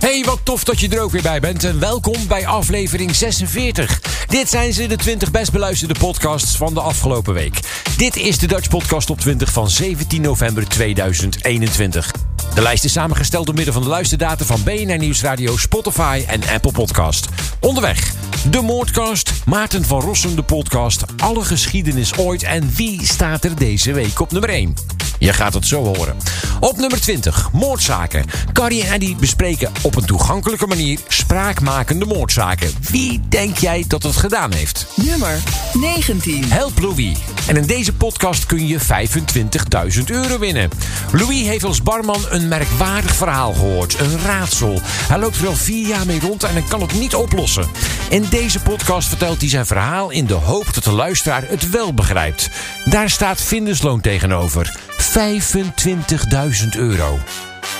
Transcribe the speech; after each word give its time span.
Hey, 0.00 0.24
wat 0.24 0.40
tof 0.42 0.64
dat 0.64 0.80
je 0.80 0.88
er 0.88 1.00
ook 1.00 1.10
weer 1.10 1.22
bij 1.22 1.40
bent 1.40 1.64
en 1.64 1.80
welkom 1.80 2.26
bij 2.28 2.46
aflevering 2.46 3.16
46. 3.16 4.00
Dit 4.26 4.48
zijn 4.48 4.72
ze, 4.72 4.86
de 4.86 4.96
20 4.96 5.30
best 5.30 5.52
beluisterde 5.52 5.94
podcasts 5.98 6.56
van 6.56 6.74
de 6.74 6.80
afgelopen 6.80 7.34
week. 7.34 7.60
Dit 7.96 8.16
is 8.16 8.38
de 8.38 8.46
Dutch 8.46 8.68
Podcast 8.68 9.06
Top 9.06 9.20
20 9.20 9.52
van 9.52 9.70
17 9.70 10.22
november 10.22 10.68
2021. 10.68 12.10
De 12.54 12.62
lijst 12.62 12.84
is 12.84 12.92
samengesteld 12.92 13.46
door 13.46 13.54
middel 13.54 13.74
van 13.74 13.82
de 13.82 13.88
luisterdata 13.88 14.44
van 14.44 14.62
BNR 14.62 14.98
Nieuwsradio, 14.98 15.56
Spotify 15.56 16.24
en 16.26 16.40
Apple 16.52 16.72
Podcast. 16.72 17.28
Onderweg, 17.60 18.12
de 18.50 18.60
Moordcast, 18.60 19.32
Maarten 19.46 19.84
van 19.84 20.00
Rossum 20.00 20.34
de 20.34 20.42
podcast, 20.42 21.04
alle 21.16 21.44
geschiedenis 21.44 22.16
ooit 22.16 22.42
en 22.42 22.72
wie 22.74 23.06
staat 23.06 23.44
er 23.44 23.56
deze 23.56 23.92
week 23.92 24.20
op 24.20 24.32
nummer 24.32 24.50
1? 24.50 24.99
Je 25.20 25.32
gaat 25.32 25.54
het 25.54 25.66
zo 25.66 25.84
horen. 25.84 26.16
Op 26.60 26.76
nummer 26.76 27.00
20, 27.00 27.48
moordzaken. 27.52 28.24
Carrie 28.52 28.82
en 28.84 28.92
Eddie 28.92 29.16
bespreken 29.16 29.72
op 29.82 29.96
een 29.96 30.04
toegankelijke 30.04 30.66
manier 30.66 30.98
spraakmakende 31.08 32.06
moordzaken. 32.06 32.70
Wie 32.90 33.20
denk 33.28 33.58
jij 33.58 33.84
dat 33.88 34.02
het 34.02 34.16
gedaan 34.16 34.52
heeft? 34.52 34.86
Nummer 34.94 35.42
19. 35.72 36.50
Help 36.50 36.80
Louis. 36.80 37.18
En 37.46 37.56
in 37.56 37.66
deze 37.66 37.92
podcast 37.92 38.46
kun 38.46 38.66
je 38.66 38.78
25.000 38.80 40.04
euro 40.06 40.38
winnen. 40.38 40.70
Louis 41.12 41.46
heeft 41.46 41.64
als 41.64 41.82
barman 41.82 42.24
een 42.28 42.48
merkwaardig 42.48 43.14
verhaal 43.14 43.52
gehoord. 43.52 44.00
Een 44.00 44.18
raadsel. 44.20 44.80
Hij 44.84 45.18
loopt 45.18 45.38
er 45.38 45.46
al 45.46 45.54
vier 45.54 45.88
jaar 45.88 46.06
mee 46.06 46.20
rond 46.20 46.44
en 46.44 46.52
hij 46.52 46.64
kan 46.68 46.80
het 46.80 46.94
niet 46.94 47.14
oplossen. 47.14 47.68
In 48.08 48.26
deze 48.30 48.60
podcast 48.60 49.08
vertelt 49.08 49.40
hij 49.40 49.48
zijn 49.48 49.66
verhaal 49.66 50.10
in 50.10 50.26
de 50.26 50.34
hoop 50.34 50.74
dat 50.74 50.84
de 50.84 50.92
luisteraar 50.92 51.44
het 51.48 51.70
wel 51.70 51.94
begrijpt. 51.94 52.50
Daar 52.84 53.10
staat 53.10 53.42
Vindesloon 53.42 54.00
tegenover. 54.00 54.88
25.000 55.10 56.68
euro. 56.76 57.18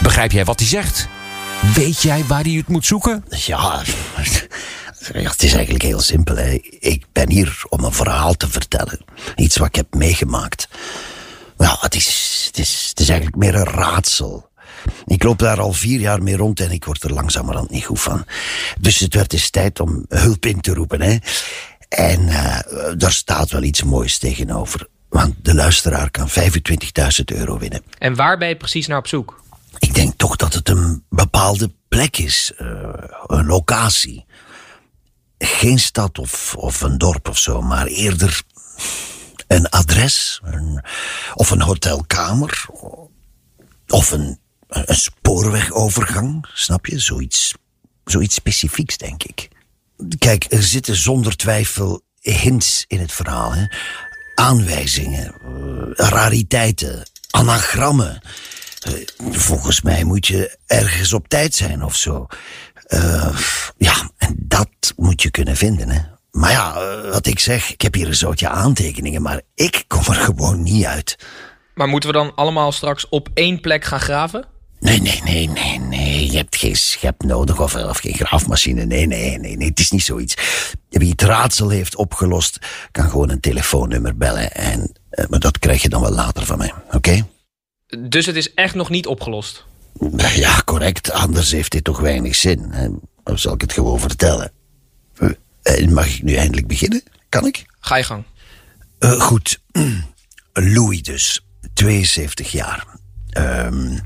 Begrijp 0.02 0.32
jij 0.32 0.44
wat 0.44 0.58
hij 0.58 0.68
zegt? 0.68 1.08
Weet 1.74 2.02
jij 2.02 2.24
waar 2.24 2.42
hij 2.42 2.52
het 2.52 2.68
moet 2.68 2.86
zoeken? 2.86 3.24
Ja, 3.28 3.82
het 5.12 5.42
is 5.42 5.52
eigenlijk 5.52 5.84
heel 5.84 6.00
simpel. 6.00 6.36
Ik 6.78 7.04
ben 7.12 7.30
hier 7.30 7.62
om 7.68 7.84
een 7.84 7.92
verhaal 7.92 8.34
te 8.34 8.48
vertellen. 8.48 9.04
Iets 9.36 9.56
wat 9.56 9.68
ik 9.68 9.74
heb 9.74 9.94
meegemaakt. 9.94 10.68
Is, 11.88 12.42
het 12.46 12.58
is, 12.58 12.86
het 12.88 13.00
is 13.00 13.08
eigenlijk 13.08 13.38
meer 13.38 13.54
een 13.54 13.74
raadsel. 13.74 14.50
Ik 15.06 15.22
loop 15.22 15.38
daar 15.38 15.60
al 15.60 15.72
vier 15.72 16.00
jaar 16.00 16.22
mee 16.22 16.36
rond 16.36 16.60
en 16.60 16.70
ik 16.70 16.84
word 16.84 17.02
er 17.02 17.12
langzamerhand 17.12 17.70
niet 17.70 17.84
goed 17.84 18.00
van. 18.00 18.24
Dus 18.80 18.98
het 18.98 19.14
werd 19.14 19.32
eens 19.32 19.50
tijd 19.50 19.80
om 19.80 20.04
hulp 20.08 20.46
in 20.46 20.60
te 20.60 20.74
roepen. 20.74 21.00
Hè. 21.00 21.16
En 21.88 22.20
uh, 22.20 22.58
daar 22.96 23.12
staat 23.12 23.50
wel 23.50 23.62
iets 23.62 23.82
moois 23.82 24.18
tegenover. 24.18 24.88
Want 25.10 25.44
de 25.44 25.54
luisteraar 25.54 26.10
kan 26.10 26.28
25.000 26.30 26.34
euro 27.24 27.58
winnen. 27.58 27.82
En 27.98 28.14
waar 28.14 28.38
ben 28.38 28.48
je 28.48 28.56
precies 28.56 28.86
naar 28.86 28.98
op 28.98 29.06
zoek? 29.06 29.42
Ik 29.78 29.94
denk 29.94 30.14
toch 30.16 30.36
dat 30.36 30.54
het 30.54 30.68
een 30.68 31.04
bepaalde 31.08 31.72
plek 31.88 32.16
is. 32.16 32.52
Uh, 32.58 32.68
een 33.26 33.46
locatie. 33.46 34.24
Geen 35.38 35.78
stad 35.78 36.18
of, 36.18 36.54
of 36.56 36.80
een 36.80 36.98
dorp 36.98 37.28
of 37.28 37.38
zo, 37.38 37.62
maar 37.62 37.86
eerder 37.86 38.42
een 39.46 39.68
adres. 39.68 40.40
Een, 40.44 40.84
of 41.34 41.50
een 41.50 41.62
hotelkamer. 41.62 42.66
Of 43.88 44.10
een, 44.10 44.38
een 44.68 44.94
spoorwegovergang, 44.94 46.46
snap 46.54 46.86
je? 46.86 46.98
Zoiets, 46.98 47.54
zoiets 48.04 48.34
specifieks, 48.34 48.96
denk 48.96 49.22
ik. 49.22 49.48
Kijk, 50.18 50.46
er 50.48 50.62
zitten 50.62 50.96
zonder 50.96 51.36
twijfel 51.36 52.02
hints 52.20 52.84
in 52.88 53.00
het 53.00 53.12
verhaal. 53.12 53.52
Hè? 53.52 53.66
Aanwijzingen, 54.40 55.34
uh, 55.44 56.08
rariteiten, 56.08 57.02
anagrammen. 57.30 58.20
Uh, 58.88 59.06
volgens 59.30 59.82
mij 59.82 60.04
moet 60.04 60.26
je 60.26 60.58
ergens 60.66 61.12
op 61.12 61.28
tijd 61.28 61.54
zijn 61.54 61.84
of 61.84 61.94
zo. 61.96 62.26
Uh, 62.88 63.38
ja, 63.76 64.10
en 64.16 64.34
dat 64.38 64.68
moet 64.96 65.22
je 65.22 65.30
kunnen 65.30 65.56
vinden, 65.56 65.88
hè. 65.90 66.00
Maar 66.30 66.50
ja, 66.50 66.74
wat 67.10 67.26
ik 67.26 67.38
zeg, 67.38 67.72
ik 67.72 67.80
heb 67.80 67.94
hier 67.94 68.06
een 68.06 68.14
soortje 68.14 68.48
aantekeningen, 68.48 69.22
maar 69.22 69.40
ik 69.54 69.84
kom 69.86 70.04
er 70.04 70.14
gewoon 70.14 70.62
niet 70.62 70.84
uit. 70.84 71.18
Maar 71.74 71.88
moeten 71.88 72.10
we 72.10 72.16
dan 72.16 72.34
allemaal 72.34 72.72
straks 72.72 73.08
op 73.08 73.28
één 73.34 73.60
plek 73.60 73.84
gaan 73.84 74.00
graven? 74.00 74.44
Nee, 74.80 75.00
nee, 75.00 75.20
nee, 75.24 75.48
nee, 75.48 75.78
nee. 75.78 76.30
Je 76.30 76.36
hebt 76.36 76.56
geen 76.56 76.76
schep 76.76 77.22
nodig 77.22 77.60
of, 77.60 77.74
of 77.74 77.98
geen 77.98 78.14
graafmachine. 78.14 78.84
Nee, 78.84 79.06
nee, 79.06 79.38
nee, 79.38 79.56
nee. 79.56 79.68
Het 79.68 79.80
is 79.80 79.90
niet 79.90 80.02
zoiets. 80.02 80.34
Wie 80.88 81.10
het 81.10 81.22
raadsel 81.22 81.68
heeft 81.68 81.96
opgelost, 81.96 82.58
kan 82.90 83.10
gewoon 83.10 83.30
een 83.30 83.40
telefoonnummer 83.40 84.16
bellen. 84.16 84.52
En, 84.52 84.92
uh, 85.10 85.26
maar 85.28 85.38
dat 85.40 85.58
krijg 85.58 85.82
je 85.82 85.88
dan 85.88 86.00
wel 86.00 86.12
later 86.12 86.46
van 86.46 86.58
mij, 86.58 86.72
oké? 86.86 86.96
Okay? 86.96 87.24
Dus 88.08 88.26
het 88.26 88.36
is 88.36 88.54
echt 88.54 88.74
nog 88.74 88.90
niet 88.90 89.06
opgelost? 89.06 89.64
Ja, 90.34 90.62
correct. 90.64 91.12
Anders 91.12 91.50
heeft 91.50 91.72
dit 91.72 91.84
toch 91.84 92.00
weinig 92.00 92.34
zin. 92.34 92.72
Dan 93.24 93.38
zal 93.38 93.54
ik 93.54 93.60
het 93.60 93.72
gewoon 93.72 94.00
vertellen. 94.00 94.52
Uh, 95.18 95.88
mag 95.88 96.06
ik 96.06 96.22
nu 96.22 96.34
eindelijk 96.34 96.66
beginnen? 96.66 97.02
Kan 97.28 97.46
ik? 97.46 97.64
Ga 97.80 97.96
je 97.96 98.04
gang. 98.04 98.24
Uh, 99.00 99.20
goed. 99.20 99.60
Louis 100.52 101.02
dus. 101.02 101.44
72 101.74 102.52
jaar. 102.52 102.86
Um, 103.38 104.02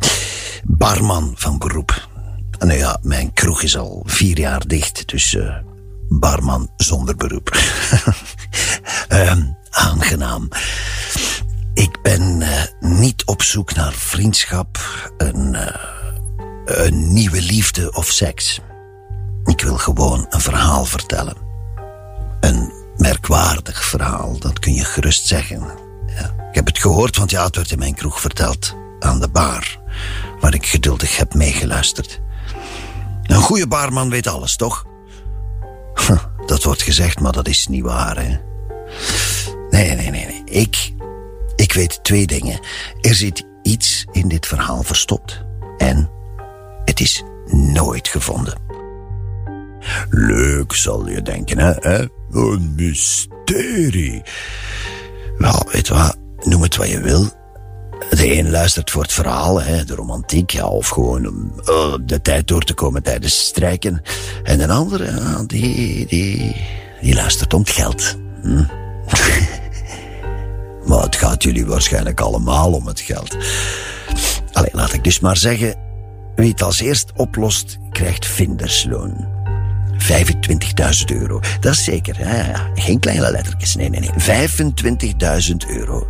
barman 0.66 1.32
van 1.34 1.58
beroep. 1.58 2.08
Nou 2.58 2.78
ja, 2.78 2.98
mijn 3.02 3.32
kroeg 3.32 3.62
is 3.62 3.76
al 3.76 4.02
vier 4.06 4.38
jaar 4.38 4.66
dicht, 4.66 5.08
dus 5.08 5.32
uh, 5.32 5.56
barman 6.08 6.70
zonder 6.76 7.16
beroep. 7.16 7.58
um, 9.08 9.56
aangenaam. 9.70 10.48
Ik 11.74 12.03
ben 12.03 12.41
uh, 12.41 12.48
niet 12.80 13.24
op 13.24 13.42
zoek 13.42 13.74
naar 13.74 13.92
vriendschap, 13.92 14.78
een, 15.16 15.54
uh, 15.54 15.66
een 16.64 17.12
nieuwe 17.12 17.42
liefde 17.42 17.92
of 17.92 18.06
seks. 18.06 18.60
Ik 19.44 19.60
wil 19.60 19.76
gewoon 19.76 20.26
een 20.30 20.41
verhaal 20.41 20.84
vertellen. 20.84 21.36
Een 22.41 22.72
merkwaardig 22.97 23.84
verhaal, 23.84 24.38
dat 24.38 24.58
kun 24.58 24.74
je 24.74 24.84
gerust 24.84 25.26
zeggen. 25.26 25.60
Ja. 26.06 26.48
Ik 26.48 26.54
heb 26.54 26.66
het 26.66 26.78
gehoord, 26.78 27.16
want 27.16 27.30
ja, 27.30 27.44
het 27.44 27.56
werd 27.56 27.70
in 27.70 27.78
mijn 27.78 27.94
kroeg 27.94 28.20
verteld. 28.20 28.74
Aan 28.98 29.20
de 29.20 29.28
bar, 29.28 29.78
waar 30.44 30.55
ik 30.55 30.66
geduldig 30.66 31.16
heb 31.16 31.34
meegeluisterd. 31.34 32.21
Een 33.22 33.41
goede 33.41 33.66
barman 33.66 34.10
weet 34.10 34.27
alles, 34.27 34.56
toch? 34.56 34.87
Dat 36.47 36.62
wordt 36.62 36.82
gezegd, 36.82 37.21
maar 37.21 37.32
dat 37.32 37.49
is 37.49 37.66
niet 37.66 37.82
waar, 37.82 38.16
hè? 38.16 38.38
Nee, 39.71 39.94
nee, 39.94 40.10
nee, 40.10 40.27
nee. 40.27 40.43
Ik, 40.44 40.93
ik 41.56 41.72
weet 41.72 42.04
twee 42.04 42.27
dingen. 42.27 42.60
Er 43.00 43.15
zit 43.15 43.47
iets 43.62 44.06
in 44.12 44.28
dit 44.28 44.47
verhaal 44.47 44.83
verstopt. 44.83 45.44
En 45.77 46.10
het 46.84 47.00
is 47.00 47.22
nooit 47.47 48.09
gevonden. 48.09 48.59
Leuk, 50.10 50.72
zal 50.72 51.09
je 51.09 51.22
denken, 51.22 51.59
hè? 51.59 52.09
Een 52.31 52.75
mysterie. 52.77 54.22
Wel, 55.38 55.69
weet 55.72 55.88
wat? 55.88 56.16
Noem 56.41 56.62
het 56.62 56.77
wat 56.77 56.88
je 56.88 57.00
wil. 57.00 57.44
De 58.24 58.38
een 58.38 58.50
luistert 58.50 58.90
voor 58.90 59.02
het 59.02 59.12
verhaal, 59.12 59.62
hè, 59.62 59.84
de 59.84 59.94
romantiek, 59.94 60.50
ja, 60.50 60.66
of 60.66 60.88
gewoon 60.88 61.28
om 61.28 61.52
uh, 61.68 61.94
de 62.00 62.22
tijd 62.22 62.48
door 62.48 62.62
te 62.62 62.74
komen 62.74 63.03
tijdens 63.03 63.38
strijken. 63.44 64.03
En 64.42 64.59
de 64.59 64.68
andere, 64.68 65.10
die, 65.47 66.06
die, 66.06 67.15
luistert 67.15 67.54
om 67.54 67.60
het 67.60 67.71
geld. 67.71 68.16
Hm? 68.42 68.65
maar 70.88 71.03
het 71.03 71.16
gaat 71.16 71.42
jullie 71.42 71.66
waarschijnlijk 71.66 72.21
allemaal 72.21 72.72
om 72.72 72.86
het 72.86 73.00
geld. 73.00 73.36
Allee, 74.53 74.70
laat 74.72 74.92
ik 74.92 75.04
dus 75.04 75.20
maar 75.20 75.36
zeggen, 75.36 75.74
wie 76.34 76.50
het 76.50 76.62
als 76.62 76.80
eerst 76.80 77.12
oplost, 77.16 77.78
krijgt 77.91 78.27
vindersloon. 78.27 79.28
25.000 79.92 81.18
euro. 81.20 81.41
Dat 81.60 81.72
is 81.72 81.84
zeker, 81.84 82.15
hè? 82.18 82.53
geen 82.74 82.98
kleine 82.98 83.30
lettertjes. 83.30 83.74
Nee, 83.74 83.91
nee, 83.91 84.00
nee. 84.00 84.10
25.000 85.50 85.56
euro. 85.66 86.06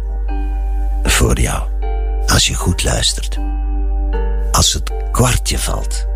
Voor 1.02 1.40
jou. 1.40 1.73
Als 2.26 2.46
je 2.46 2.54
goed 2.54 2.84
luistert. 2.84 3.38
Als 4.50 4.72
het 4.72 4.92
kwartje 5.12 5.58
valt. 5.58 6.06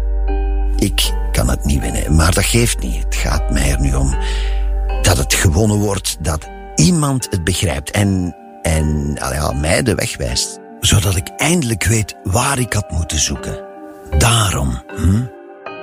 Ik 0.77 1.13
kan 1.33 1.49
het 1.49 1.65
niet 1.65 1.81
winnen, 1.81 2.15
maar 2.15 2.35
dat 2.35 2.45
geeft 2.45 2.79
niet. 2.79 3.05
Het 3.05 3.15
gaat 3.15 3.51
mij 3.51 3.71
er 3.71 3.81
nu 3.81 3.95
om 3.95 4.17
dat 5.03 5.17
het 5.17 5.35
gewonnen 5.35 5.77
wordt, 5.77 6.17
dat 6.21 6.49
iemand 6.75 7.27
het 7.31 7.45
begrijpt 7.45 7.91
en, 7.91 8.37
en 8.63 9.13
ja, 9.15 9.53
mij 9.53 9.83
de 9.83 9.95
weg 9.95 10.17
wijst. 10.17 10.59
Zodat 10.81 11.17
ik 11.17 11.29
eindelijk 11.37 11.85
weet 11.85 12.15
waar 12.25 12.59
ik 12.59 12.73
had 12.73 12.91
moeten 12.91 13.19
zoeken. 13.19 13.65
Daarom, 14.19 14.83
hm? 14.97 15.23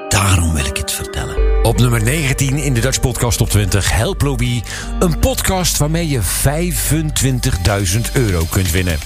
Daarom 0.10 0.54
wil 0.54 0.66
ik 0.66 0.78
het 0.78 0.92
vertellen. 0.92 1.64
Op 1.64 1.78
nummer 1.78 2.04
19 2.04 2.58
in 2.58 2.74
de 2.74 2.80
Dutch 2.80 3.00
Podcast 3.00 3.38
Top 3.38 3.50
20 3.50 3.92
Help 3.92 4.22
Lobby. 4.22 4.62
Een 5.00 5.20
podcast 5.20 5.78
waarmee 5.78 6.08
je 6.08 6.22
25.000 6.22 8.12
euro 8.14 8.46
kunt 8.50 8.72
winnen. 8.72 8.98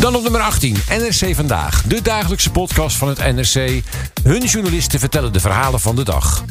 Dan 0.00 0.14
op 0.14 0.22
nummer 0.22 0.40
18, 0.40 0.76
NRC 0.88 1.34
Vandaag. 1.34 1.82
De 1.82 2.02
dagelijkse 2.02 2.50
podcast 2.50 2.96
van 2.96 3.08
het 3.08 3.18
NRC. 3.18 3.82
Hun 4.22 4.44
journalisten 4.44 5.00
vertellen 5.00 5.32
de 5.32 5.40
verhalen 5.40 5.80
van 5.80 5.96
de 5.96 6.04
dag. 6.04 6.44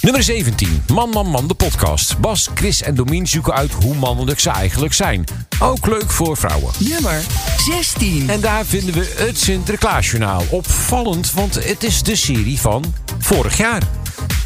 Nummer 0.00 0.22
17, 0.22 0.82
Man 0.92 1.10
Man 1.10 1.26
Man, 1.26 1.48
de 1.48 1.54
podcast. 1.54 2.18
Bas, 2.18 2.48
Chris 2.54 2.82
en 2.82 2.94
Domien 2.94 3.26
zoeken 3.26 3.54
uit 3.54 3.72
hoe 3.72 3.94
mannelijk 3.94 4.40
ze 4.40 4.50
eigenlijk 4.50 4.94
zijn. 4.94 5.24
Ook 5.58 5.86
leuk 5.86 6.10
voor 6.10 6.36
vrouwen. 6.36 6.72
Nummer 6.78 7.20
16. 7.56 8.30
En 8.30 8.40
daar 8.40 8.64
vinden 8.64 8.94
we 8.94 9.14
het 9.16 9.38
Sinterklaasjournaal. 9.38 10.42
Opvallend, 10.50 11.32
want 11.32 11.54
het 11.54 11.84
is 11.84 12.02
de 12.02 12.16
serie 12.16 12.60
van 12.60 12.94
vorig 13.18 13.56
jaar. 13.56 13.82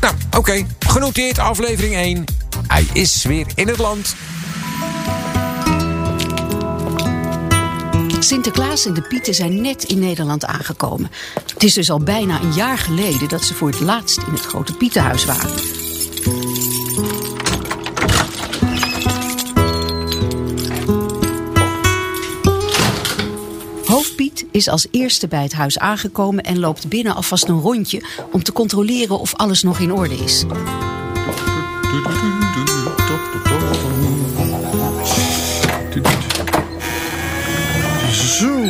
Nou, 0.00 0.14
oké. 0.36 0.66
Genoteerd 0.78 1.38
aflevering 1.38 1.94
1. 1.94 2.24
Hij 2.66 2.86
is 2.92 3.22
weer 3.22 3.46
in 3.54 3.68
het 3.68 3.78
land. 3.78 4.14
Sinterklaas 8.22 8.86
en 8.86 8.94
de 8.94 9.02
Pieten 9.02 9.34
zijn 9.34 9.60
net 9.60 9.84
in 9.84 9.98
Nederland 9.98 10.44
aangekomen. 10.44 11.10
Het 11.52 11.62
is 11.62 11.74
dus 11.74 11.90
al 11.90 11.98
bijna 11.98 12.40
een 12.40 12.52
jaar 12.52 12.78
geleden 12.78 13.28
dat 13.28 13.44
ze 13.44 13.54
voor 13.54 13.68
het 13.68 13.80
laatst 13.80 14.18
in 14.18 14.32
het 14.32 14.46
grote 14.46 14.72
Pietenhuis 14.72 15.24
waren. 15.24 15.50
Hoofdpiet 23.84 24.44
is 24.50 24.68
als 24.68 24.86
eerste 24.90 25.28
bij 25.28 25.42
het 25.42 25.52
huis 25.52 25.78
aangekomen 25.78 26.44
en 26.44 26.58
loopt 26.58 26.88
binnen 26.88 27.14
alvast 27.14 27.48
een 27.48 27.60
rondje 27.60 28.02
om 28.32 28.42
te 28.42 28.52
controleren 28.52 29.18
of 29.18 29.34
alles 29.34 29.62
nog 29.62 29.78
in 29.78 29.92
orde 29.92 30.14
is. 30.14 30.44
Zo. 38.40 38.64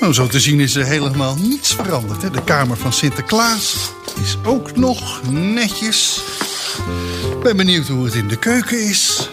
Nou, 0.00 0.12
zo 0.12 0.26
te 0.26 0.40
zien 0.40 0.60
is 0.60 0.74
er 0.74 0.84
helemaal 0.84 1.36
niets 1.36 1.74
veranderd. 1.74 2.22
Hè? 2.22 2.30
De 2.30 2.44
kamer 2.44 2.76
van 2.76 2.92
Sinterklaas 2.92 3.90
is 4.22 4.36
ook 4.44 4.76
nog 4.76 5.22
netjes. 5.30 6.22
Ik 7.30 7.40
ben 7.42 7.56
benieuwd 7.56 7.86
hoe 7.86 8.04
het 8.04 8.14
in 8.14 8.28
de 8.28 8.36
keuken 8.36 8.88
is. 8.88 9.28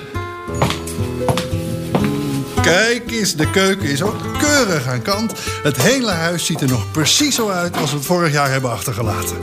Kijk 2.61 3.11
eens, 3.11 3.35
de 3.35 3.49
keuken 3.49 3.89
is 3.89 4.01
ook 4.01 4.15
keurig 4.39 4.87
aan 4.87 5.01
kant. 5.01 5.33
Het 5.63 5.81
hele 5.81 6.11
huis 6.11 6.45
ziet 6.45 6.61
er 6.61 6.69
nog 6.69 6.91
precies 6.91 7.35
zo 7.35 7.49
uit 7.49 7.77
als 7.77 7.91
we 7.91 7.97
het 7.97 8.05
vorig 8.05 8.31
jaar 8.31 8.51
hebben 8.51 8.71
achtergelaten. 8.71 9.37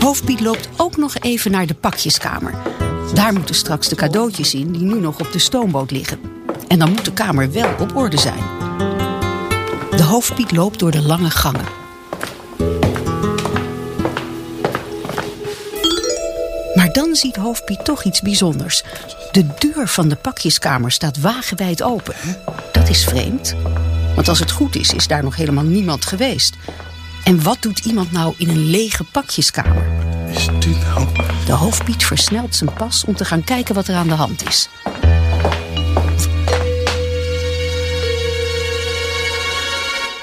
Hoofdpiet 0.00 0.40
loopt 0.40 0.68
ook 0.76 0.96
nog 0.96 1.16
even 1.16 1.50
naar 1.50 1.66
de 1.66 1.74
pakjeskamer. 1.74 2.54
Daar 3.14 3.32
moeten 3.32 3.54
straks 3.54 3.88
de 3.88 3.96
cadeautjes 3.96 4.54
in 4.54 4.72
die 4.72 4.82
nu 4.82 5.00
nog 5.00 5.20
op 5.20 5.32
de 5.32 5.38
stoomboot 5.38 5.90
liggen. 5.90 6.31
En 6.72 6.78
dan 6.78 6.90
moet 6.90 7.04
de 7.04 7.12
kamer 7.12 7.52
wel 7.52 7.74
op 7.78 7.96
orde 7.96 8.18
zijn. 8.18 8.42
De 9.90 10.02
hoofdpiet 10.02 10.52
loopt 10.52 10.78
door 10.78 10.90
de 10.90 11.02
lange 11.02 11.30
gangen. 11.30 11.64
Maar 16.74 16.92
dan 16.92 17.14
ziet 17.14 17.36
hoofdpiet 17.36 17.84
toch 17.84 18.04
iets 18.04 18.20
bijzonders. 18.20 18.82
De 19.32 19.46
deur 19.58 19.88
van 19.88 20.08
de 20.08 20.16
pakjeskamer 20.16 20.92
staat 20.92 21.20
wagenwijd 21.20 21.82
open. 21.82 22.14
Dat 22.72 22.88
is 22.88 23.04
vreemd. 23.04 23.54
Want 24.14 24.28
als 24.28 24.38
het 24.38 24.50
goed 24.50 24.76
is, 24.76 24.92
is 24.92 25.06
daar 25.06 25.22
nog 25.22 25.36
helemaal 25.36 25.64
niemand 25.64 26.04
geweest. 26.04 26.56
En 27.24 27.42
wat 27.42 27.56
doet 27.60 27.78
iemand 27.78 28.12
nou 28.12 28.34
in 28.36 28.48
een 28.48 28.70
lege 28.70 29.04
pakjeskamer? 29.04 29.86
Is 30.28 30.46
dit 30.58 30.80
nou... 30.84 31.06
De 31.46 31.52
hoofdpiet 31.52 32.04
versnelt 32.04 32.54
zijn 32.54 32.72
pas 32.72 33.04
om 33.04 33.14
te 33.14 33.24
gaan 33.24 33.44
kijken 33.44 33.74
wat 33.74 33.88
er 33.88 33.94
aan 33.94 34.08
de 34.08 34.14
hand 34.14 34.48
is. 34.48 34.68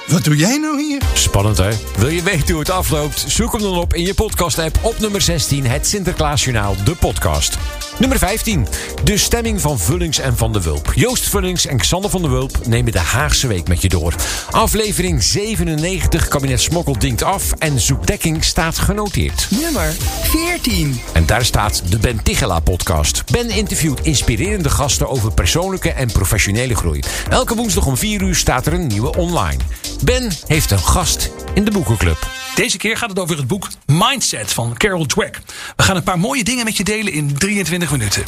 Wat 0.09 0.23
doe 0.23 0.35
jij 0.35 0.57
nou 0.57 0.81
hier? 0.81 1.01
Spannend 1.13 1.57
hè? 1.57 1.69
Wil 1.97 2.07
je 2.07 2.23
weten 2.23 2.49
hoe 2.49 2.59
het 2.59 2.69
afloopt? 2.69 3.25
Zoek 3.27 3.51
hem 3.51 3.61
dan 3.61 3.77
op 3.77 3.93
in 3.93 4.03
je 4.03 4.13
podcast-app 4.13 4.79
op 4.81 4.99
nummer 4.99 5.21
16, 5.21 5.65
het 5.65 5.87
Sinterklaasjournaal, 5.87 6.75
de 6.83 6.95
podcast. 6.95 7.57
Nummer 7.99 8.17
15, 8.17 8.67
de 9.03 9.17
stemming 9.17 9.61
van 9.61 9.79
Vullings 9.79 10.19
en 10.19 10.37
Van 10.37 10.53
de 10.53 10.61
Wulp. 10.61 10.91
Joost 10.95 11.29
Vullings 11.29 11.65
en 11.65 11.77
Xander 11.77 12.09
van 12.09 12.21
de 12.21 12.27
Wulp 12.27 12.67
nemen 12.67 12.91
de 12.91 12.99
Haagse 12.99 13.47
Week 13.47 13.67
met 13.67 13.81
je 13.81 13.89
door. 13.89 14.15
Aflevering 14.51 15.23
97, 15.23 16.27
kabinet 16.27 16.61
Smokkel 16.61 16.99
dinkt 16.99 17.23
af 17.23 17.51
en 17.51 17.79
Zoekdekking 17.79 18.43
staat 18.43 18.77
genoteerd. 18.77 19.47
Nummer 19.61 19.93
14. 20.21 21.01
En 21.13 21.25
daar 21.25 21.45
staat 21.45 21.81
de 21.91 21.97
Ben 21.97 22.23
Tichela 22.23 22.59
podcast. 22.59 23.23
Ben 23.31 23.49
interviewt 23.49 23.99
inspirerende 24.01 24.69
gasten 24.69 25.09
over 25.09 25.31
persoonlijke 25.31 25.91
en 25.91 26.11
professionele 26.11 26.75
groei. 26.75 26.99
Elke 27.29 27.55
woensdag 27.55 27.85
om 27.85 27.97
4 27.97 28.21
uur 28.21 28.35
staat 28.35 28.65
er 28.65 28.73
een 28.73 28.87
nieuwe 28.87 29.17
online. 29.17 29.63
Ben 30.03 30.31
heeft 30.47 30.71
een 30.71 30.79
gast 30.79 31.29
in 31.59 31.65
de 31.65 31.71
boekenclub. 31.71 32.27
Deze 32.55 32.77
keer 32.77 32.97
gaat 32.97 33.09
het 33.09 33.19
over 33.19 33.37
het 33.37 33.47
boek 33.47 33.67
Mindset 33.85 34.53
van 34.53 34.77
Carol 34.77 35.05
Dweck. 35.05 35.39
We 35.75 35.83
gaan 35.83 35.95
een 35.95 36.03
paar 36.03 36.19
mooie 36.19 36.43
dingen 36.43 36.65
met 36.65 36.77
je 36.77 36.83
delen 36.83 37.13
in 37.13 37.37
23 37.37 37.91
minuten. 37.91 38.23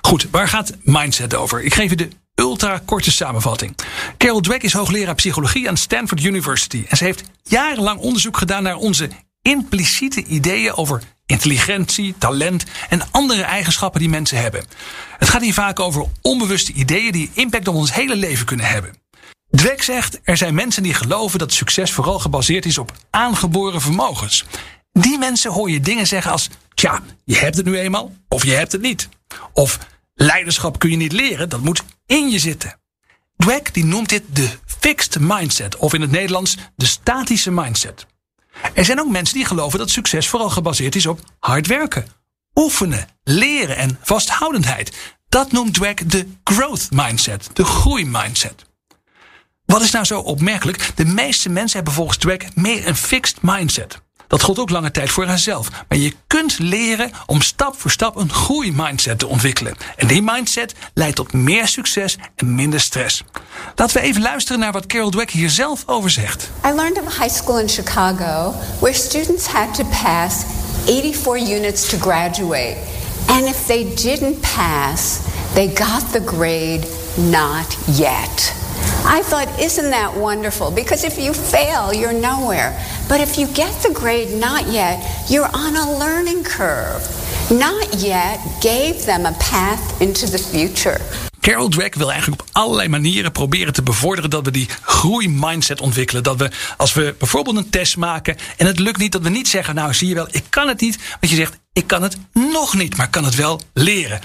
Goed, 0.00 0.26
waar 0.30 0.48
gaat 0.48 0.72
Mindset 0.82 1.34
over? 1.34 1.62
Ik 1.62 1.74
geef 1.74 1.90
je 1.90 1.96
de 1.96 2.08
ultra 2.34 2.80
korte 2.84 3.12
samenvatting. 3.12 3.76
Carol 4.18 4.40
Dweck 4.40 4.62
is 4.62 4.72
hoogleraar 4.72 5.14
psychologie 5.14 5.68
aan 5.68 5.76
Stanford 5.76 6.24
University. 6.24 6.84
En 6.88 6.96
ze 6.96 7.04
heeft 7.04 7.22
jarenlang 7.42 8.00
onderzoek 8.00 8.36
gedaan 8.36 8.62
naar 8.62 8.76
onze 8.76 9.08
impliciete 9.42 10.24
ideeën 10.24 10.74
over 10.74 11.02
intelligentie, 11.26 12.14
talent 12.18 12.64
en 12.88 13.02
andere 13.10 13.42
eigenschappen 13.42 14.00
die 14.00 14.08
mensen 14.08 14.40
hebben. 14.40 14.64
Het 15.18 15.28
gaat 15.28 15.42
hier 15.42 15.54
vaak 15.54 15.80
over 15.80 16.06
onbewuste 16.22 16.72
ideeën 16.72 17.12
die 17.12 17.30
impact 17.34 17.68
op 17.68 17.74
ons 17.74 17.94
hele 17.94 18.16
leven 18.16 18.46
kunnen 18.46 18.66
hebben. 18.66 18.94
Dweck 19.50 19.82
zegt, 19.82 20.20
er 20.22 20.36
zijn 20.36 20.54
mensen 20.54 20.82
die 20.82 20.94
geloven 20.94 21.38
dat 21.38 21.52
succes 21.52 21.92
vooral 21.92 22.18
gebaseerd 22.18 22.66
is 22.66 22.78
op 22.78 22.92
aangeboren 23.10 23.80
vermogens. 23.80 24.44
Die 24.92 25.18
mensen 25.18 25.52
hoor 25.52 25.70
je 25.70 25.80
dingen 25.80 26.06
zeggen 26.06 26.32
als, 26.32 26.48
tja, 26.74 27.02
je 27.24 27.36
hebt 27.36 27.56
het 27.56 27.66
nu 27.66 27.78
eenmaal, 27.78 28.12
of 28.28 28.44
je 28.44 28.52
hebt 28.52 28.72
het 28.72 28.80
niet. 28.80 29.08
Of, 29.52 29.78
leiderschap 30.14 30.78
kun 30.78 30.90
je 30.90 30.96
niet 30.96 31.12
leren, 31.12 31.48
dat 31.48 31.60
moet 31.60 31.82
in 32.06 32.30
je 32.30 32.38
zitten. 32.38 32.78
Dweck 33.36 33.74
die 33.74 33.84
noemt 33.84 34.08
dit 34.08 34.22
de 34.32 34.48
fixed 34.80 35.18
mindset, 35.20 35.76
of 35.76 35.94
in 35.94 36.00
het 36.00 36.10
Nederlands 36.10 36.56
de 36.76 36.86
statische 36.86 37.50
mindset. 37.50 38.06
Er 38.74 38.84
zijn 38.84 39.00
ook 39.00 39.10
mensen 39.10 39.34
die 39.34 39.44
geloven 39.44 39.78
dat 39.78 39.90
succes 39.90 40.28
vooral 40.28 40.50
gebaseerd 40.50 40.96
is 40.96 41.06
op 41.06 41.20
hard 41.38 41.66
werken, 41.66 42.06
oefenen, 42.54 43.08
leren 43.22 43.76
en 43.76 43.98
vasthoudendheid. 44.02 45.16
Dat 45.28 45.52
noemt 45.52 45.74
Dweck 45.74 46.10
de 46.10 46.26
growth 46.44 46.88
mindset, 46.90 47.50
de 47.52 47.64
groeimindset. 47.64 48.66
Wat 49.72 49.82
is 49.82 49.90
nou 49.90 50.04
zo 50.04 50.20
opmerkelijk? 50.20 50.90
De 50.94 51.04
meeste 51.04 51.48
mensen 51.48 51.76
hebben 51.76 51.94
volgens 51.94 52.18
Dweck 52.18 52.46
meer 52.54 52.86
een 52.86 52.96
fixed 52.96 53.36
mindset. 53.40 53.98
Dat 54.26 54.42
gold 54.42 54.58
ook 54.58 54.70
lange 54.70 54.90
tijd 54.90 55.10
voor 55.10 55.26
haarzelf. 55.26 55.68
Maar 55.88 55.98
je 55.98 56.12
kunt 56.26 56.58
leren 56.58 57.10
om 57.26 57.40
stap 57.40 57.80
voor 57.80 57.90
stap 57.90 58.16
een 58.16 58.32
groeimindset 58.32 59.18
te 59.18 59.26
ontwikkelen. 59.26 59.76
En 59.96 60.06
die 60.06 60.22
mindset 60.22 60.74
leidt 60.94 61.16
tot 61.16 61.32
meer 61.32 61.66
succes 61.66 62.18
en 62.36 62.54
minder 62.54 62.80
stress. 62.80 63.24
Laten 63.74 63.96
we 63.96 64.02
even 64.02 64.22
luisteren 64.22 64.60
naar 64.60 64.72
wat 64.72 64.86
Carol 64.86 65.10
Dweck 65.10 65.30
hier 65.30 65.50
zelf 65.50 65.82
over 65.86 66.10
zegt. 66.10 66.50
I 66.66 66.70
learned 66.70 67.02
of 67.02 67.18
high 67.18 67.34
school 67.34 67.58
in 67.58 67.68
Chicago 67.68 68.54
where 68.78 68.96
students 68.96 69.46
had 69.46 69.74
to 69.74 69.84
pass 70.02 70.44
84 70.84 71.38
units 71.38 71.88
to 71.88 71.98
graduate. 71.98 72.76
And 73.26 73.44
if 73.44 73.66
they 73.66 73.94
didn't 73.94 74.40
pass, 74.40 75.18
they 75.52 75.70
got 75.74 76.12
the 76.12 76.22
grade 76.24 76.86
not 77.14 77.76
yet. 77.84 78.66
I 79.04 79.22
thought, 79.22 79.48
isn't 79.58 79.90
that 79.90 80.16
wonderful? 80.16 80.70
Because 80.70 81.06
if 81.06 81.18
you 81.18 81.34
fail, 81.34 81.92
you're 81.92 82.20
nowhere. 82.20 82.72
But 83.08 83.20
if 83.20 83.36
you 83.36 83.48
get 83.52 83.82
the 83.82 83.92
grade 83.92 84.30
not 84.40 84.72
yet, 84.72 84.98
you're 85.28 85.50
on 85.52 85.76
a 85.76 85.98
learning 85.98 86.44
curve. 86.44 87.02
Not 87.50 88.00
yet 88.00 88.38
gave 88.60 89.04
them 89.04 89.26
a 89.26 89.32
path 89.32 90.00
into 90.00 90.26
the 90.26 90.38
future. 90.38 91.00
Carol 91.40 91.68
Dweck 91.68 91.94
wil 91.94 92.10
eigenlijk 92.10 92.42
op 92.42 92.48
allerlei 92.52 92.88
manieren 92.88 93.32
proberen 93.32 93.72
te 93.72 93.82
bevorderen 93.82 94.30
dat 94.30 94.44
we 94.44 94.50
die 94.50 94.68
groeimindset 94.82 95.80
ontwikkelen. 95.80 96.22
Dat 96.22 96.36
we 96.36 96.50
als 96.76 96.92
we 96.92 97.14
bijvoorbeeld 97.18 97.56
een 97.56 97.70
test 97.70 97.96
maken 97.96 98.36
en 98.56 98.66
het 98.66 98.78
lukt 98.78 98.98
niet, 98.98 99.12
dat 99.12 99.22
we 99.22 99.28
niet 99.28 99.48
zeggen, 99.48 99.74
nou 99.74 99.94
zie 99.94 100.08
je 100.08 100.14
wel, 100.14 100.28
ik 100.30 100.44
kan 100.48 100.68
het 100.68 100.80
niet. 100.80 100.98
Want 101.20 101.32
je 101.32 101.36
zegt, 101.36 101.58
ik 101.72 101.86
kan 101.86 102.02
het 102.02 102.16
nog 102.32 102.74
niet, 102.74 102.96
maar 102.96 103.10
kan 103.10 103.24
het 103.24 103.34
wel 103.34 103.60
leren. 103.72 104.20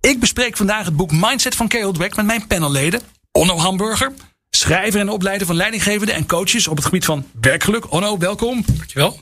Ik 0.00 0.20
bespreek 0.20 0.56
vandaag 0.56 0.84
het 0.84 0.96
boek 0.96 1.10
Mindset 1.12 1.54
van 1.54 1.68
Carol 1.68 1.92
Dweck 1.92 2.16
met 2.16 2.26
mijn 2.26 2.46
panelleden. 2.46 3.00
Onno 3.36 3.58
Hamburger, 3.58 4.12
schrijver 4.50 5.00
en 5.00 5.08
opleider 5.08 5.46
van 5.46 5.56
leidinggevenden 5.56 6.14
en 6.14 6.26
coaches 6.26 6.68
op 6.68 6.76
het 6.76 6.84
gebied 6.84 7.04
van 7.04 7.26
werkgeluk. 7.40 7.92
Onno, 7.92 8.18
welkom. 8.18 8.64
Dankjewel. 8.66 9.20